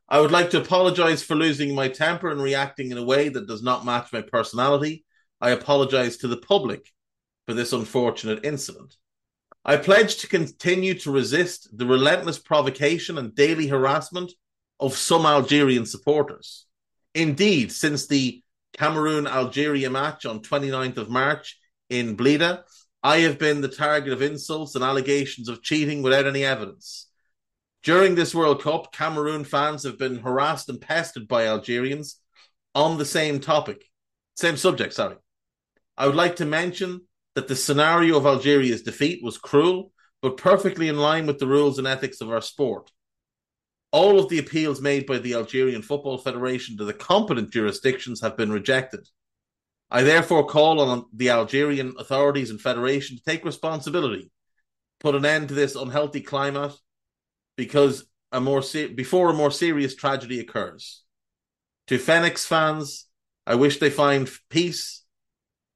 [0.08, 3.48] I would like to apologize for losing my temper and reacting in a way that
[3.48, 5.06] does not match my personality.
[5.42, 6.92] I apologize to the public
[7.46, 8.96] for this unfortunate incident.
[9.66, 14.32] I pledge to continue to resist the relentless provocation and daily harassment
[14.80, 16.66] of some Algerian supporters.
[17.14, 18.44] Indeed, since the
[18.78, 21.60] Cameroon Algeria match on 29th of March
[21.90, 22.64] in Blida.
[23.02, 27.08] I have been the target of insults and allegations of cheating without any evidence.
[27.84, 32.20] During this World Cup, Cameroon fans have been harassed and pestered by Algerians
[32.76, 33.86] on the same topic,
[34.36, 35.16] same subject, sorry.
[35.98, 37.02] I would like to mention
[37.36, 41.78] that the scenario of Algeria's defeat was cruel, but perfectly in line with the rules
[41.78, 42.92] and ethics of our sport.
[43.92, 48.38] All of the appeals made by the Algerian Football Federation to the competent jurisdictions have
[48.38, 49.08] been rejected.
[49.90, 54.30] I therefore call on the Algerian authorities and federation to take responsibility,
[55.00, 56.74] put an end to this unhealthy climate,
[57.58, 61.04] because a more se- before a more serious tragedy occurs.
[61.88, 63.08] To Fennecs fans,
[63.48, 65.04] I wish they find peace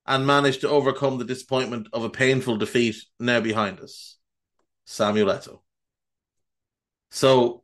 [0.05, 4.17] and manage to overcome the disappointment of a painful defeat now behind us.
[4.85, 5.61] Samuel Eto'o.
[7.09, 7.62] So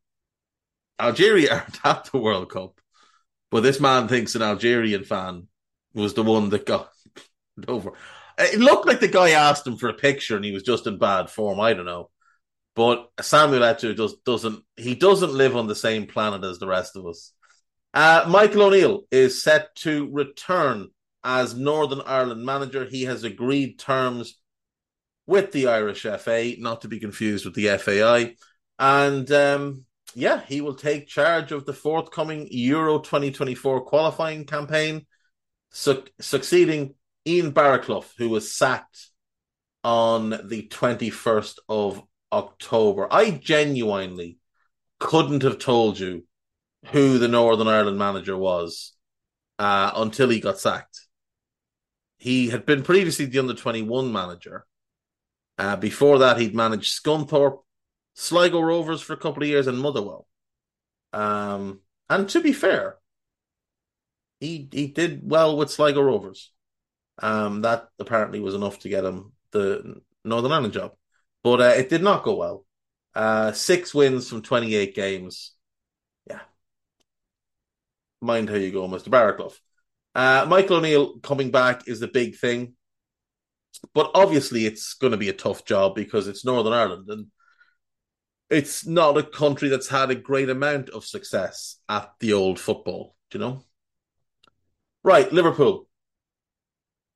[0.99, 2.79] Algeria aren't at the World Cup,
[3.51, 5.47] but this man thinks an Algerian fan
[5.93, 6.89] was the one that got
[7.67, 7.93] over.
[8.37, 10.97] It looked like the guy asked him for a picture and he was just in
[10.97, 11.59] bad form.
[11.59, 12.09] I don't know.
[12.75, 16.95] But Samuel Eto'o does, doesn't he doesn't live on the same planet as the rest
[16.95, 17.33] of us.
[17.93, 20.89] Uh, Michael O'Neill is set to return
[21.23, 22.85] as Northern Ireland manager.
[22.85, 24.39] He has agreed terms
[25.25, 28.35] with the Irish FA, not to be confused with the FAI.
[28.77, 29.85] And um,
[30.15, 35.05] yeah, he will take charge of the forthcoming Euro 2024 qualifying campaign,
[35.71, 36.95] su- succeeding
[37.25, 39.09] Ian Barraclough, who was sacked
[39.83, 43.07] on the 21st of October.
[43.11, 44.37] I genuinely
[44.99, 46.25] couldn't have told you
[46.87, 48.93] who the Northern Ireland manager was
[49.57, 51.07] uh, until he got sacked.
[52.17, 54.65] He had been previously the under 21 manager.
[55.57, 57.59] Uh, before that, he'd managed Scunthorpe,
[58.19, 60.27] Sligo Rovers for a couple of years, and Motherwell.
[61.13, 62.97] Um, and to be fair,
[64.39, 66.51] he he did well with Sligo Rovers.
[67.21, 70.93] Um, that apparently was enough to get him the Northern Ireland job
[71.43, 72.65] but uh, it did not go well.
[73.15, 75.53] Uh, six wins from 28 games.
[76.29, 76.41] Yeah.
[78.21, 79.09] Mind how you go, Mr.
[79.09, 79.57] Barraclough.
[80.15, 82.73] Uh, Michael O'Neill coming back is the big thing.
[83.93, 87.27] But obviously, it's going to be a tough job because it's Northern Ireland and
[88.49, 93.15] it's not a country that's had a great amount of success at the old football,
[93.33, 93.63] you know?
[95.03, 95.87] Right, Liverpool.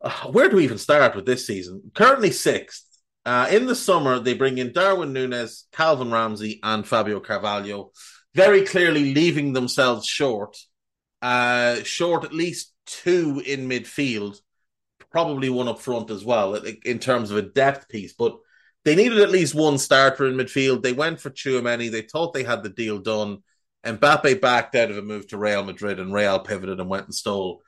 [0.01, 1.91] Uh, where do we even start with this season?
[1.93, 2.85] Currently sixth.
[3.25, 7.91] Uh, in the summer, they bring in Darwin Núñez, Calvin Ramsey, and Fabio Carvalho,
[8.35, 10.57] very clearly leaving themselves short.
[11.21, 14.37] Uh, short at least two in midfield,
[15.09, 18.13] probably one up front as well in terms of a depth piece.
[18.13, 18.37] But
[18.85, 20.83] they needed at least one starter in midfield.
[20.83, 21.91] They went for Tchouameni.
[21.91, 23.39] They thought they had the deal done.
[23.83, 27.05] and Mbappe backed out of a move to Real Madrid, and Real pivoted and went
[27.05, 27.61] and stole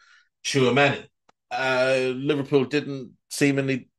[0.43, 1.05] Tchouameni.
[1.51, 3.89] Uh, Liverpool didn't seemingly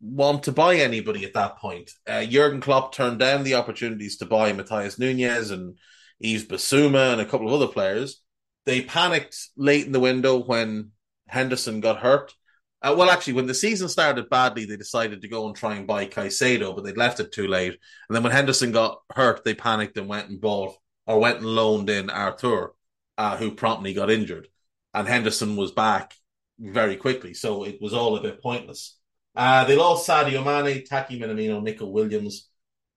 [0.00, 1.90] want to buy anybody at that point.
[2.06, 5.78] Uh, Jurgen Klopp turned down the opportunities to buy Matheus Nunes and
[6.20, 8.22] Yves Bissouma and a couple of other players.
[8.66, 10.90] They panicked late in the window when
[11.28, 12.34] Henderson got hurt.
[12.84, 15.86] Uh, well, actually, when the season started badly, they decided to go and try and
[15.86, 17.72] buy Caicedo, but they'd left it too late.
[18.08, 20.76] And then when Henderson got hurt, they panicked and went and bought
[21.06, 22.74] or went and loaned in Arthur,
[23.16, 24.48] uh, who promptly got injured.
[24.92, 26.12] And Henderson was back
[26.58, 28.98] very quickly, so it was all a bit pointless.
[29.34, 32.50] Uh, they lost Sadio Mane, Taki Minamino, Neco Williams,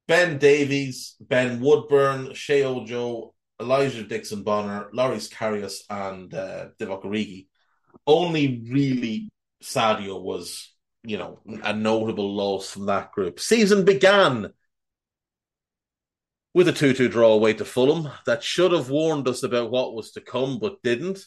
[0.06, 7.48] Ben Davies, Ben Woodburn, Sheyi Ojo, Elijah Dixon Bonner, Loris Karius, and uh, Divock Origi.
[8.06, 9.30] Only really
[9.64, 13.40] Sadio was, you know, a notable loss from that group.
[13.40, 14.54] Season began
[16.54, 19.94] with a 2 2 draw away to Fulham that should have warned us about what
[19.94, 21.20] was to come, but didn't.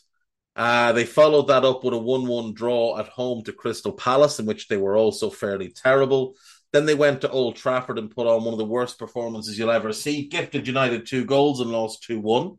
[0.57, 4.41] Uh, they followed that up with a 1 1 draw at home to Crystal Palace,
[4.41, 6.35] in which they were also fairly terrible.
[6.72, 9.70] Then they went to Old Trafford and put on one of the worst performances you'll
[9.70, 10.28] ever see.
[10.28, 12.57] Gifted United two goals and lost 2 1.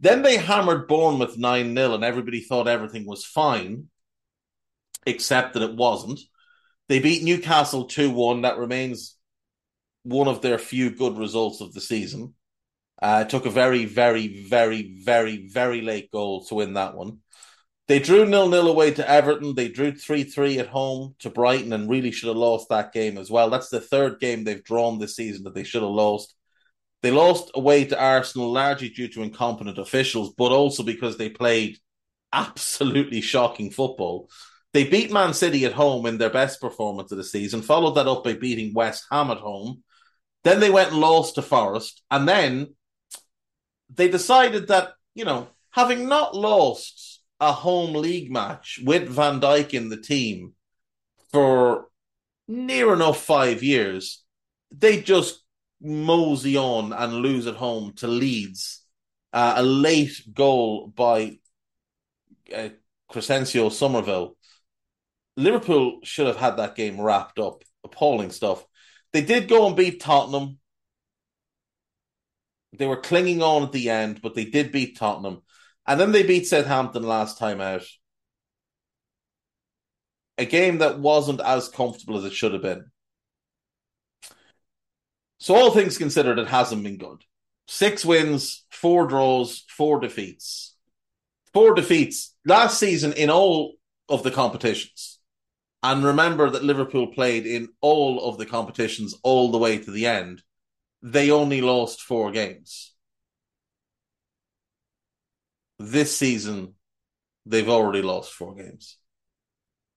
[0.00, 3.88] Then they hammered Bournemouth 9 0, and everybody thought everything was fine,
[5.06, 6.20] except that it wasn't.
[6.88, 8.42] They beat Newcastle 2 1.
[8.42, 9.16] That remains
[10.02, 12.34] one of their few good results of the season.
[13.00, 17.18] Uh, took a very, very, very, very, very late goal to win that one.
[17.86, 19.54] They drew nil nil away to Everton.
[19.54, 23.18] They drew 3 3 at home to Brighton and really should have lost that game
[23.18, 23.50] as well.
[23.50, 26.34] That's the third game they've drawn this season that they should have lost.
[27.02, 31.76] They lost away to Arsenal largely due to incompetent officials, but also because they played
[32.32, 34.30] absolutely shocking football.
[34.74, 38.08] They beat Man City at home in their best performance of the season, followed that
[38.08, 39.84] up by beating West Ham at home.
[40.42, 42.74] Then they went and lost to Forest, and then
[43.88, 49.74] they decided that, you know, having not lost a home league match with Van Dijk
[49.74, 50.54] in the team
[51.30, 51.86] for
[52.48, 54.24] near enough five years,
[54.72, 55.40] they just
[55.80, 58.82] mosey on and lose at home to Leeds.
[59.32, 61.38] Uh, a late goal by
[62.54, 62.68] uh,
[63.10, 64.36] Crysencio Summerville.
[65.36, 67.64] Liverpool should have had that game wrapped up.
[67.84, 68.64] Appalling stuff.
[69.12, 70.58] They did go and beat Tottenham
[72.78, 75.42] they were clinging on at the end, but they did beat Tottenham.
[75.86, 77.84] And then they beat Southampton last time out.
[80.38, 82.86] A game that wasn't as comfortable as it should have been.
[85.38, 87.22] So, all things considered, it hasn't been good.
[87.68, 90.74] Six wins, four draws, four defeats.
[91.52, 93.74] Four defeats last season in all
[94.08, 95.13] of the competitions.
[95.84, 100.06] And remember that Liverpool played in all of the competitions all the way to the
[100.06, 100.42] end
[101.04, 102.94] they only lost four games.
[105.78, 106.76] This season,
[107.44, 108.96] they've already lost four games.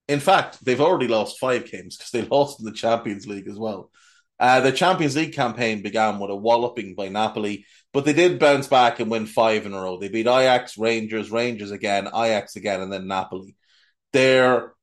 [0.09, 3.57] In fact, they've already lost five games because they lost in the Champions League as
[3.57, 3.89] well.
[4.37, 8.67] Uh, the Champions League campaign began with a walloping by Napoli, but they did bounce
[8.67, 9.97] back and win five in a row.
[9.97, 13.55] They beat Ajax, Rangers, Rangers again, Ajax again, and then Napoli.
[14.11, 14.73] They're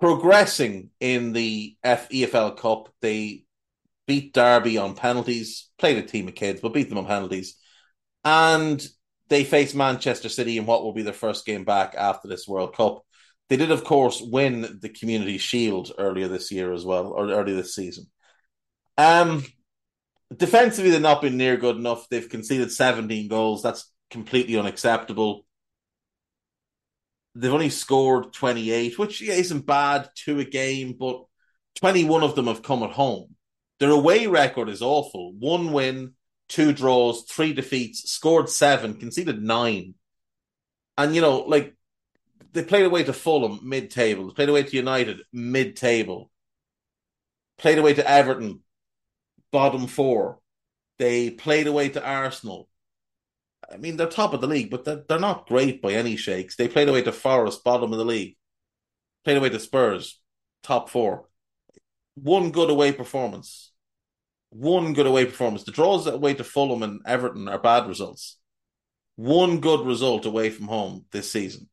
[0.00, 2.88] progressing in the F- EFL Cup.
[3.00, 3.44] They
[4.06, 7.56] beat Derby on penalties, played a team of kids, but beat them on penalties.
[8.24, 8.84] And
[9.28, 12.74] they face Manchester City in what will be their first game back after this World
[12.74, 13.02] Cup.
[13.48, 17.56] They did, of course, win the Community Shield earlier this year as well, or earlier
[17.56, 18.06] this season.
[18.96, 19.44] Um,
[20.36, 22.08] defensively, they've not been near good enough.
[22.08, 23.62] They've conceded 17 goals.
[23.62, 25.44] That's completely unacceptable.
[27.34, 31.24] They've only scored 28, which isn't bad to a game, but
[31.76, 33.36] 21 of them have come at home.
[33.78, 35.32] Their away record is awful.
[35.32, 36.14] One win,
[36.48, 39.94] two draws, three defeats, scored seven, conceded nine.
[40.98, 41.74] And, you know, like,
[42.52, 44.26] they played away to Fulham, mid table.
[44.26, 46.30] They played away to United, mid table.
[47.58, 48.60] Played away to Everton,
[49.52, 50.40] bottom four.
[50.98, 52.68] They played away to Arsenal.
[53.72, 56.56] I mean, they're top of the league, but they're, they're not great by any shakes.
[56.56, 58.36] They played away to Forest, bottom of the league.
[59.24, 60.20] Played away to Spurs,
[60.62, 61.28] top four.
[62.14, 63.70] One good away performance
[64.50, 65.64] one good away performance.
[65.64, 68.36] The draws away to Fulham and Everton are bad results.
[69.16, 71.68] One good result away from home this season.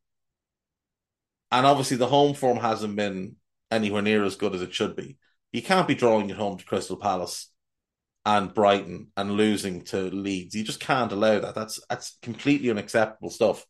[1.50, 3.36] And obviously, the home form hasn't been
[3.70, 5.16] anywhere near as good as it should be.
[5.52, 7.50] You can't be drawing at home to Crystal Palace
[8.24, 10.54] and Brighton and losing to Leeds.
[10.54, 11.54] You just can't allow that.
[11.54, 13.64] That's that's completely unacceptable stuff.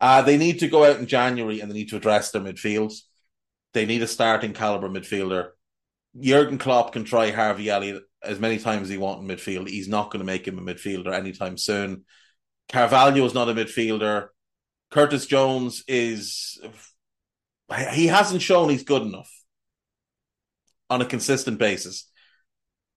[0.00, 2.94] Uh, they need to go out in January and they need to address their midfield.
[3.72, 5.50] They need a starting caliber midfielder.
[6.18, 9.68] Jurgen Klopp can try Harvey Elliott as many times as he wants in midfield.
[9.68, 12.04] He's not going to make him a midfielder anytime soon.
[12.70, 14.28] Carvalho is not a midfielder.
[14.90, 16.58] Curtis Jones is
[17.94, 19.30] he hasn't shown he's good enough
[20.88, 22.10] on a consistent basis.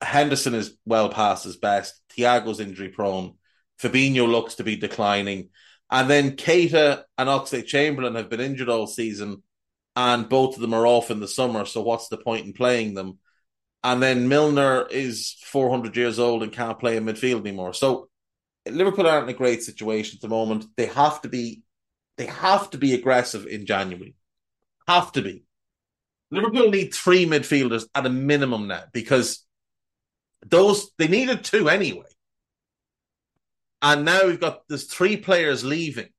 [0.01, 1.99] Henderson is well past his best.
[2.17, 3.35] Thiago's injury prone.
[3.81, 5.49] Fabinho looks to be declining.
[5.91, 9.41] And then Keita and Oxley Chamberlain have been injured all season,
[9.95, 11.65] and both of them are off in the summer.
[11.65, 13.17] So what's the point in playing them?
[13.83, 17.73] And then Milner is 400 years old and can't play in midfield anymore.
[17.73, 18.09] So
[18.67, 20.65] Liverpool aren't in a great situation at the moment.
[20.75, 21.63] They have to be,
[22.17, 24.15] they have to be aggressive in January.
[24.87, 25.45] Have to be.
[26.29, 29.45] Liverpool need three midfielders at a minimum now because
[30.45, 32.05] those they needed two anyway.
[33.81, 36.09] And now we've got there's three players leaving.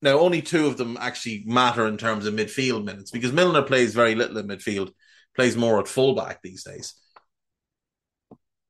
[0.00, 3.94] Now only two of them actually matter in terms of midfield minutes because Milner plays
[3.94, 4.92] very little in midfield,
[5.36, 6.94] plays more at fullback these days.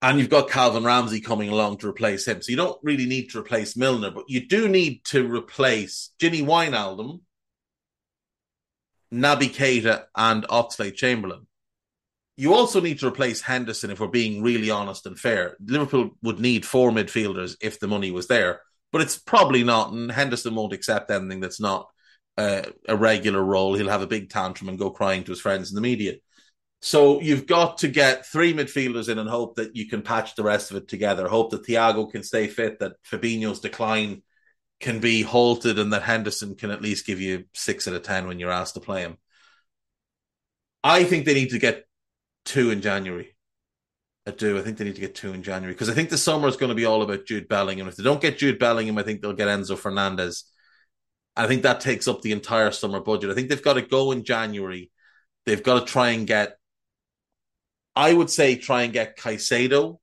[0.03, 2.43] And you've got Calvin Ramsey coming along to replace him.
[2.43, 6.45] So you don't really need to replace Milner, but you do need to replace Gini
[6.45, 7.21] Wijnaldum,
[9.15, 11.47] Naby Keita, and Oxley Chamberlain
[12.37, 15.57] you also need to replace Henderson if we're being really honest and fair.
[15.65, 19.93] Liverpool would need four midfielders if the money was there, but it's probably not.
[19.93, 21.89] And Henderson won't accept anything that's not
[22.39, 23.75] uh, a regular role.
[23.75, 26.15] He'll have a big tantrum and go crying to his friends in the media.
[26.81, 30.43] So you've got to get three midfielders in and hope that you can patch the
[30.43, 31.29] rest of it together.
[31.29, 34.23] Hope that Thiago can stay fit, that Fabinho's decline
[34.81, 38.27] can be halted, and that Henderson can at least give you six out of ten
[38.27, 39.17] when you're asked to play him.
[40.83, 41.85] I think they need to get
[42.45, 43.35] two in January.
[44.27, 44.57] I do.
[44.59, 46.57] I think they need to get two in January because I think the summer is
[46.57, 47.89] going to be all about Jude Bellingham.
[47.89, 50.45] If they don't get Jude Bellingham, I think they'll get Enzo Fernandez.
[51.35, 53.31] I think that takes up the entire summer budget.
[53.31, 54.91] I think they've got to go in January.
[55.45, 56.57] They've got to try and get,
[57.97, 59.99] I would say, try and get Caicedo,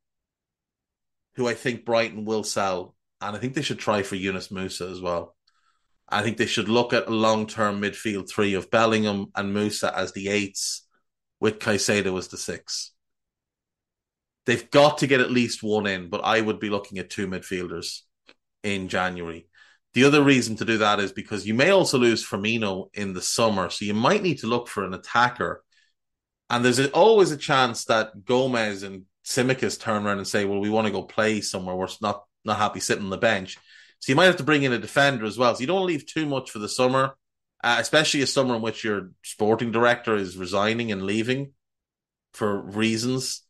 [1.36, 2.96] who I think Brighton will sell.
[3.22, 5.36] And I think they should try for Yunus Musah as well.
[6.10, 9.94] I think they should look at a long term midfield three of Bellingham and Musah
[9.94, 10.88] as the eights
[11.40, 12.92] with Caicedo as the six.
[14.46, 17.28] They've got to get at least one in, but I would be looking at two
[17.28, 18.02] midfielders
[18.64, 19.48] in January.
[19.94, 23.22] The other reason to do that is because you may also lose Firmino in the
[23.22, 25.64] summer, so you might need to look for an attacker.
[26.50, 30.70] And there's always a chance that Gomez and Tsimikas turn around and say, "Well, we
[30.70, 31.76] want to go play somewhere.
[31.76, 33.58] We're not not happy sitting on the bench."
[34.00, 35.54] So you might have to bring in a defender as well.
[35.54, 37.16] So you don't leave too much for the summer
[37.64, 41.54] uh, especially a summer in which your sporting director is resigning and leaving
[42.34, 43.44] for reasons.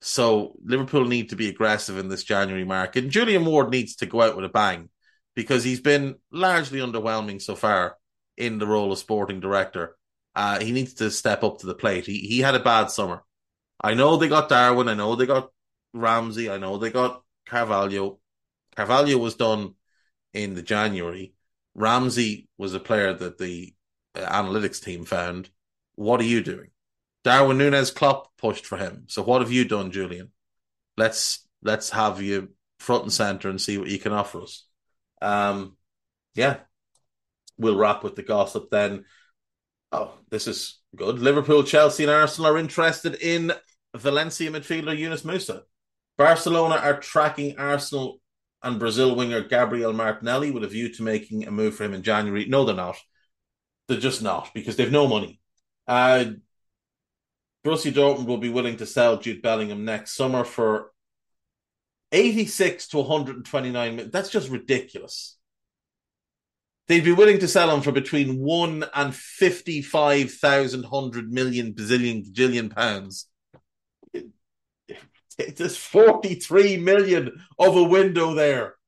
[0.00, 3.04] So Liverpool need to be aggressive in this January market.
[3.04, 4.90] And Julian Ward needs to go out with a bang
[5.34, 7.96] because he's been largely underwhelming so far
[8.36, 9.96] in the role of sporting director.
[10.34, 12.06] Uh, he needs to step up to the plate.
[12.06, 13.22] He he had a bad summer.
[13.80, 14.88] I know they got Darwin.
[14.88, 15.50] I know they got
[15.92, 16.50] Ramsey.
[16.50, 18.18] I know they got Carvalho.
[18.74, 19.74] Carvalho was done
[20.32, 21.33] in the January.
[21.74, 23.74] Ramsey was a player that the
[24.16, 25.50] analytics team found.
[25.96, 26.70] What are you doing?
[27.24, 29.04] Darwin Nunez Klopp pushed for him.
[29.08, 30.30] So what have you done, Julian?
[30.96, 34.66] Let's let's have you front and center and see what you can offer us.
[35.22, 35.76] Um,
[36.34, 36.58] yeah,
[37.58, 39.04] we'll wrap with the gossip then.
[39.90, 41.18] Oh, this is good.
[41.18, 43.52] Liverpool, Chelsea, and Arsenal are interested in
[43.96, 45.62] Valencia midfielder Yunus Musah.
[46.18, 48.20] Barcelona are tracking Arsenal
[48.64, 52.02] and Brazil winger Gabriel Martinelli with a view to making a move for him in
[52.02, 52.46] January.
[52.46, 52.96] No, they're not.
[53.86, 55.40] They're just not because they've no money.
[55.86, 56.24] Uh,
[57.64, 60.90] Borussia Dortmund will be willing to sell Jude Bellingham next summer for
[62.12, 64.10] 86 to 129 million.
[64.10, 65.36] That's just ridiculous.
[66.86, 70.86] They'd be willing to sell him for between one and 55,000
[71.30, 73.26] million bazillion gajillion pounds.
[75.56, 78.74] There's 43 million of a window there.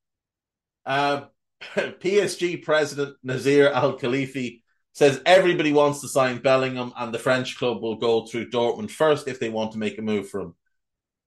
[0.86, 1.26] Uh,
[1.74, 4.61] PSG president Nasser Al Khelaifi
[4.92, 9.26] says everybody wants to sign Bellingham, and the French club will go through Dortmund first
[9.26, 10.55] if they want to make a move for him.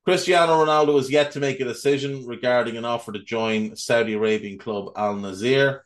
[0.06, 4.58] Cristiano Ronaldo has yet to make a decision regarding an offer to join Saudi Arabian
[4.58, 5.82] club Al Nassr.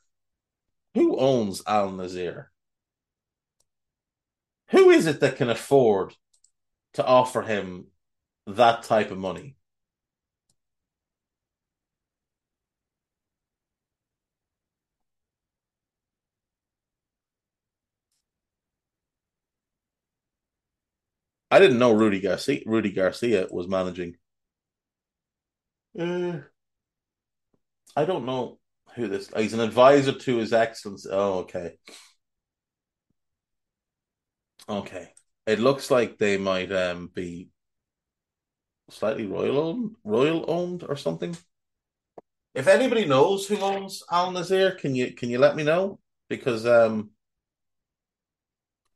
[0.93, 2.45] Who owns Al Nassr?
[4.69, 6.13] Who is it that can afford
[6.93, 7.87] to offer him
[8.47, 9.57] that type of money.
[21.49, 24.17] I didn't know Rudy Garcia Rudy Garcia was managing.
[25.97, 26.41] Uh,
[27.95, 28.59] I don't know
[28.95, 29.29] who this.
[29.33, 31.09] Oh, he's an advisor to His Excellency.
[31.11, 31.77] Oh, okay.
[34.67, 35.09] Okay.
[35.45, 37.49] It looks like they might um, be
[38.89, 41.35] slightly royal owned, royal owned or something.
[42.53, 45.99] If anybody knows who owns Al Nassr, can you can you let me know?
[46.29, 47.11] Because um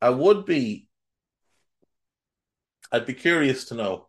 [0.01, 0.87] I would be
[2.91, 4.07] I'd be curious to know.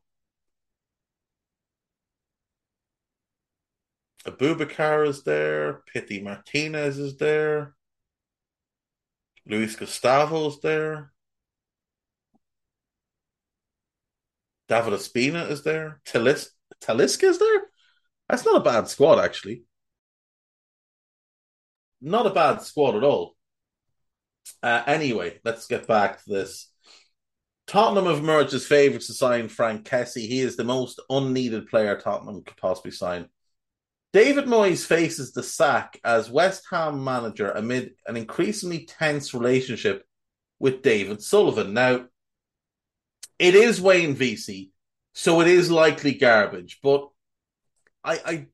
[4.27, 7.75] Aboubakar is there, Pity Martinez is there,
[9.47, 11.13] Luis Gustavo is there.
[14.69, 16.01] David Ospina is there.
[16.05, 16.51] Talis
[16.81, 17.63] Talisca is there.
[18.29, 19.63] That's not a bad squad, actually.
[22.01, 23.35] Not a bad squad at all.
[24.63, 26.71] Uh, anyway, let's get back to this.
[27.67, 30.27] Tottenham have emerged as favourites to sign Franck Kessie.
[30.27, 33.29] He is the most unneeded player Tottenham could possibly sign.
[34.13, 40.05] David Moyes faces the sack as West Ham manager amid an increasingly tense relationship
[40.59, 41.75] with David Sullivan.
[41.75, 42.07] Now,
[43.39, 44.71] it is Wayne Veysey,
[45.13, 46.79] so it is likely garbage.
[46.83, 47.09] But
[48.05, 48.47] I, I,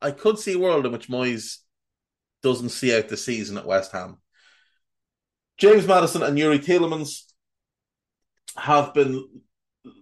[0.00, 1.58] I could see a world in which Moyes
[2.42, 4.18] doesn't see out the season at West Ham.
[5.56, 7.24] James Maddison and Youri Tielemans
[8.56, 9.42] have been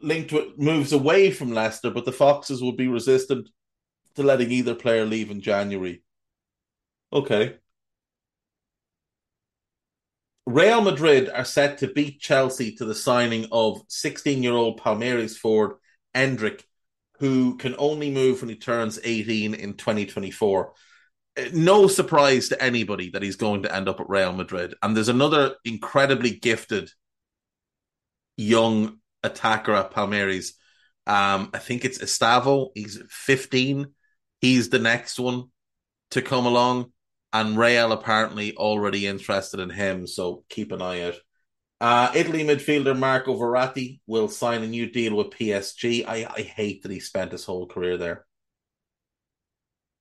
[0.03, 3.49] linked with moves away from Leicester, but the Foxes would be resistant
[4.16, 6.03] to letting either player leave in January.
[7.12, 7.57] Okay.
[10.47, 15.37] Real Madrid are set to beat Chelsea to the signing of 16 year old Palmeiras
[15.37, 15.79] forward
[16.15, 16.63] Endrick,
[17.19, 20.73] who can only move when he turns 18 in 2024.
[21.53, 24.75] No surprise to anybody that he's going to end up at Real Madrid.
[24.83, 26.91] And there's another incredibly gifted
[28.37, 30.53] young attacker at Palmeiras.
[31.09, 32.71] Um, I think it's Estevao.
[32.75, 33.87] He's 15.
[34.41, 35.51] He's the next one
[36.13, 36.93] to come along
[37.41, 41.14] and Real apparently already interested in him, so keep an eye out.
[41.80, 46.07] Uh, Italy midfielder Marco Verratti will sign a new deal with PSG.
[46.07, 48.24] I, I hate that he spent his whole career there.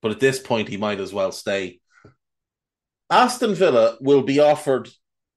[0.01, 1.81] But at this point, he might as well stay.
[3.09, 4.89] Aston Villa will be offered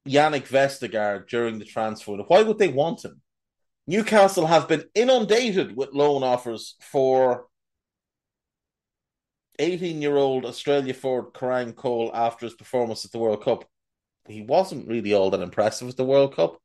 [0.07, 2.17] Jannik Vestergaard during the transfer.
[2.29, 3.21] Why would they want him?
[3.89, 7.47] Newcastle have been inundated with loan offers for
[9.59, 13.65] 18 year old Australia forward Garang Kuol after his performance at the World Cup.
[14.27, 16.61] He wasn't really all that impressive at the World Cup.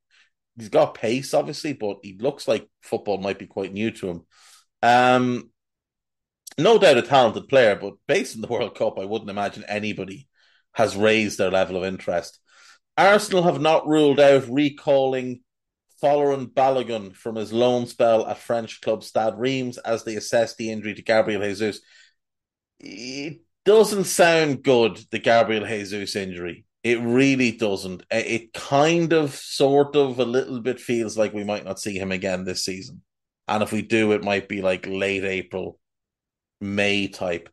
[0.57, 4.21] He's got pace, obviously, but he looks like football might be quite new to him.
[4.83, 5.49] Um,
[6.57, 10.27] no doubt a talented player, but based on the World Cup, I wouldn't imagine anybody
[10.73, 12.39] has raised their level of interest.
[12.97, 15.41] Arsenal have not ruled out recalling
[16.01, 20.69] Folarin Balogun from his loan spell at French club Stade Reims as they assess the
[20.69, 21.79] injury to Gabriel Jesus
[22.83, 26.65] it doesn't sound good, the Gabriel Jesus injury.
[26.83, 28.03] It really doesn't.
[28.11, 32.11] It kind of, sort of, a little bit feels like we might not see him
[32.11, 33.01] again this season.
[33.47, 35.79] And if we do, it might be like late April,
[36.59, 37.49] May type,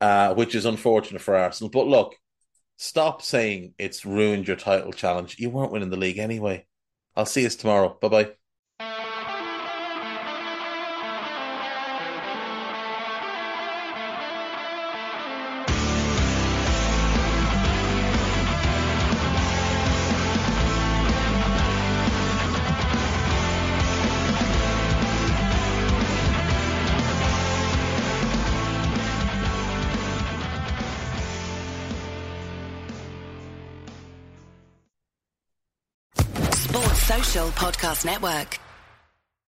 [0.00, 1.70] uh, which is unfortunate for Arsenal.
[1.70, 2.14] But look,
[2.76, 5.36] stop saying it's ruined your title challenge.
[5.38, 6.66] You weren't winning the league anyway.
[7.16, 7.96] I'll see you tomorrow.
[8.00, 8.37] Bye bye.
[37.58, 38.67] Podcast Network.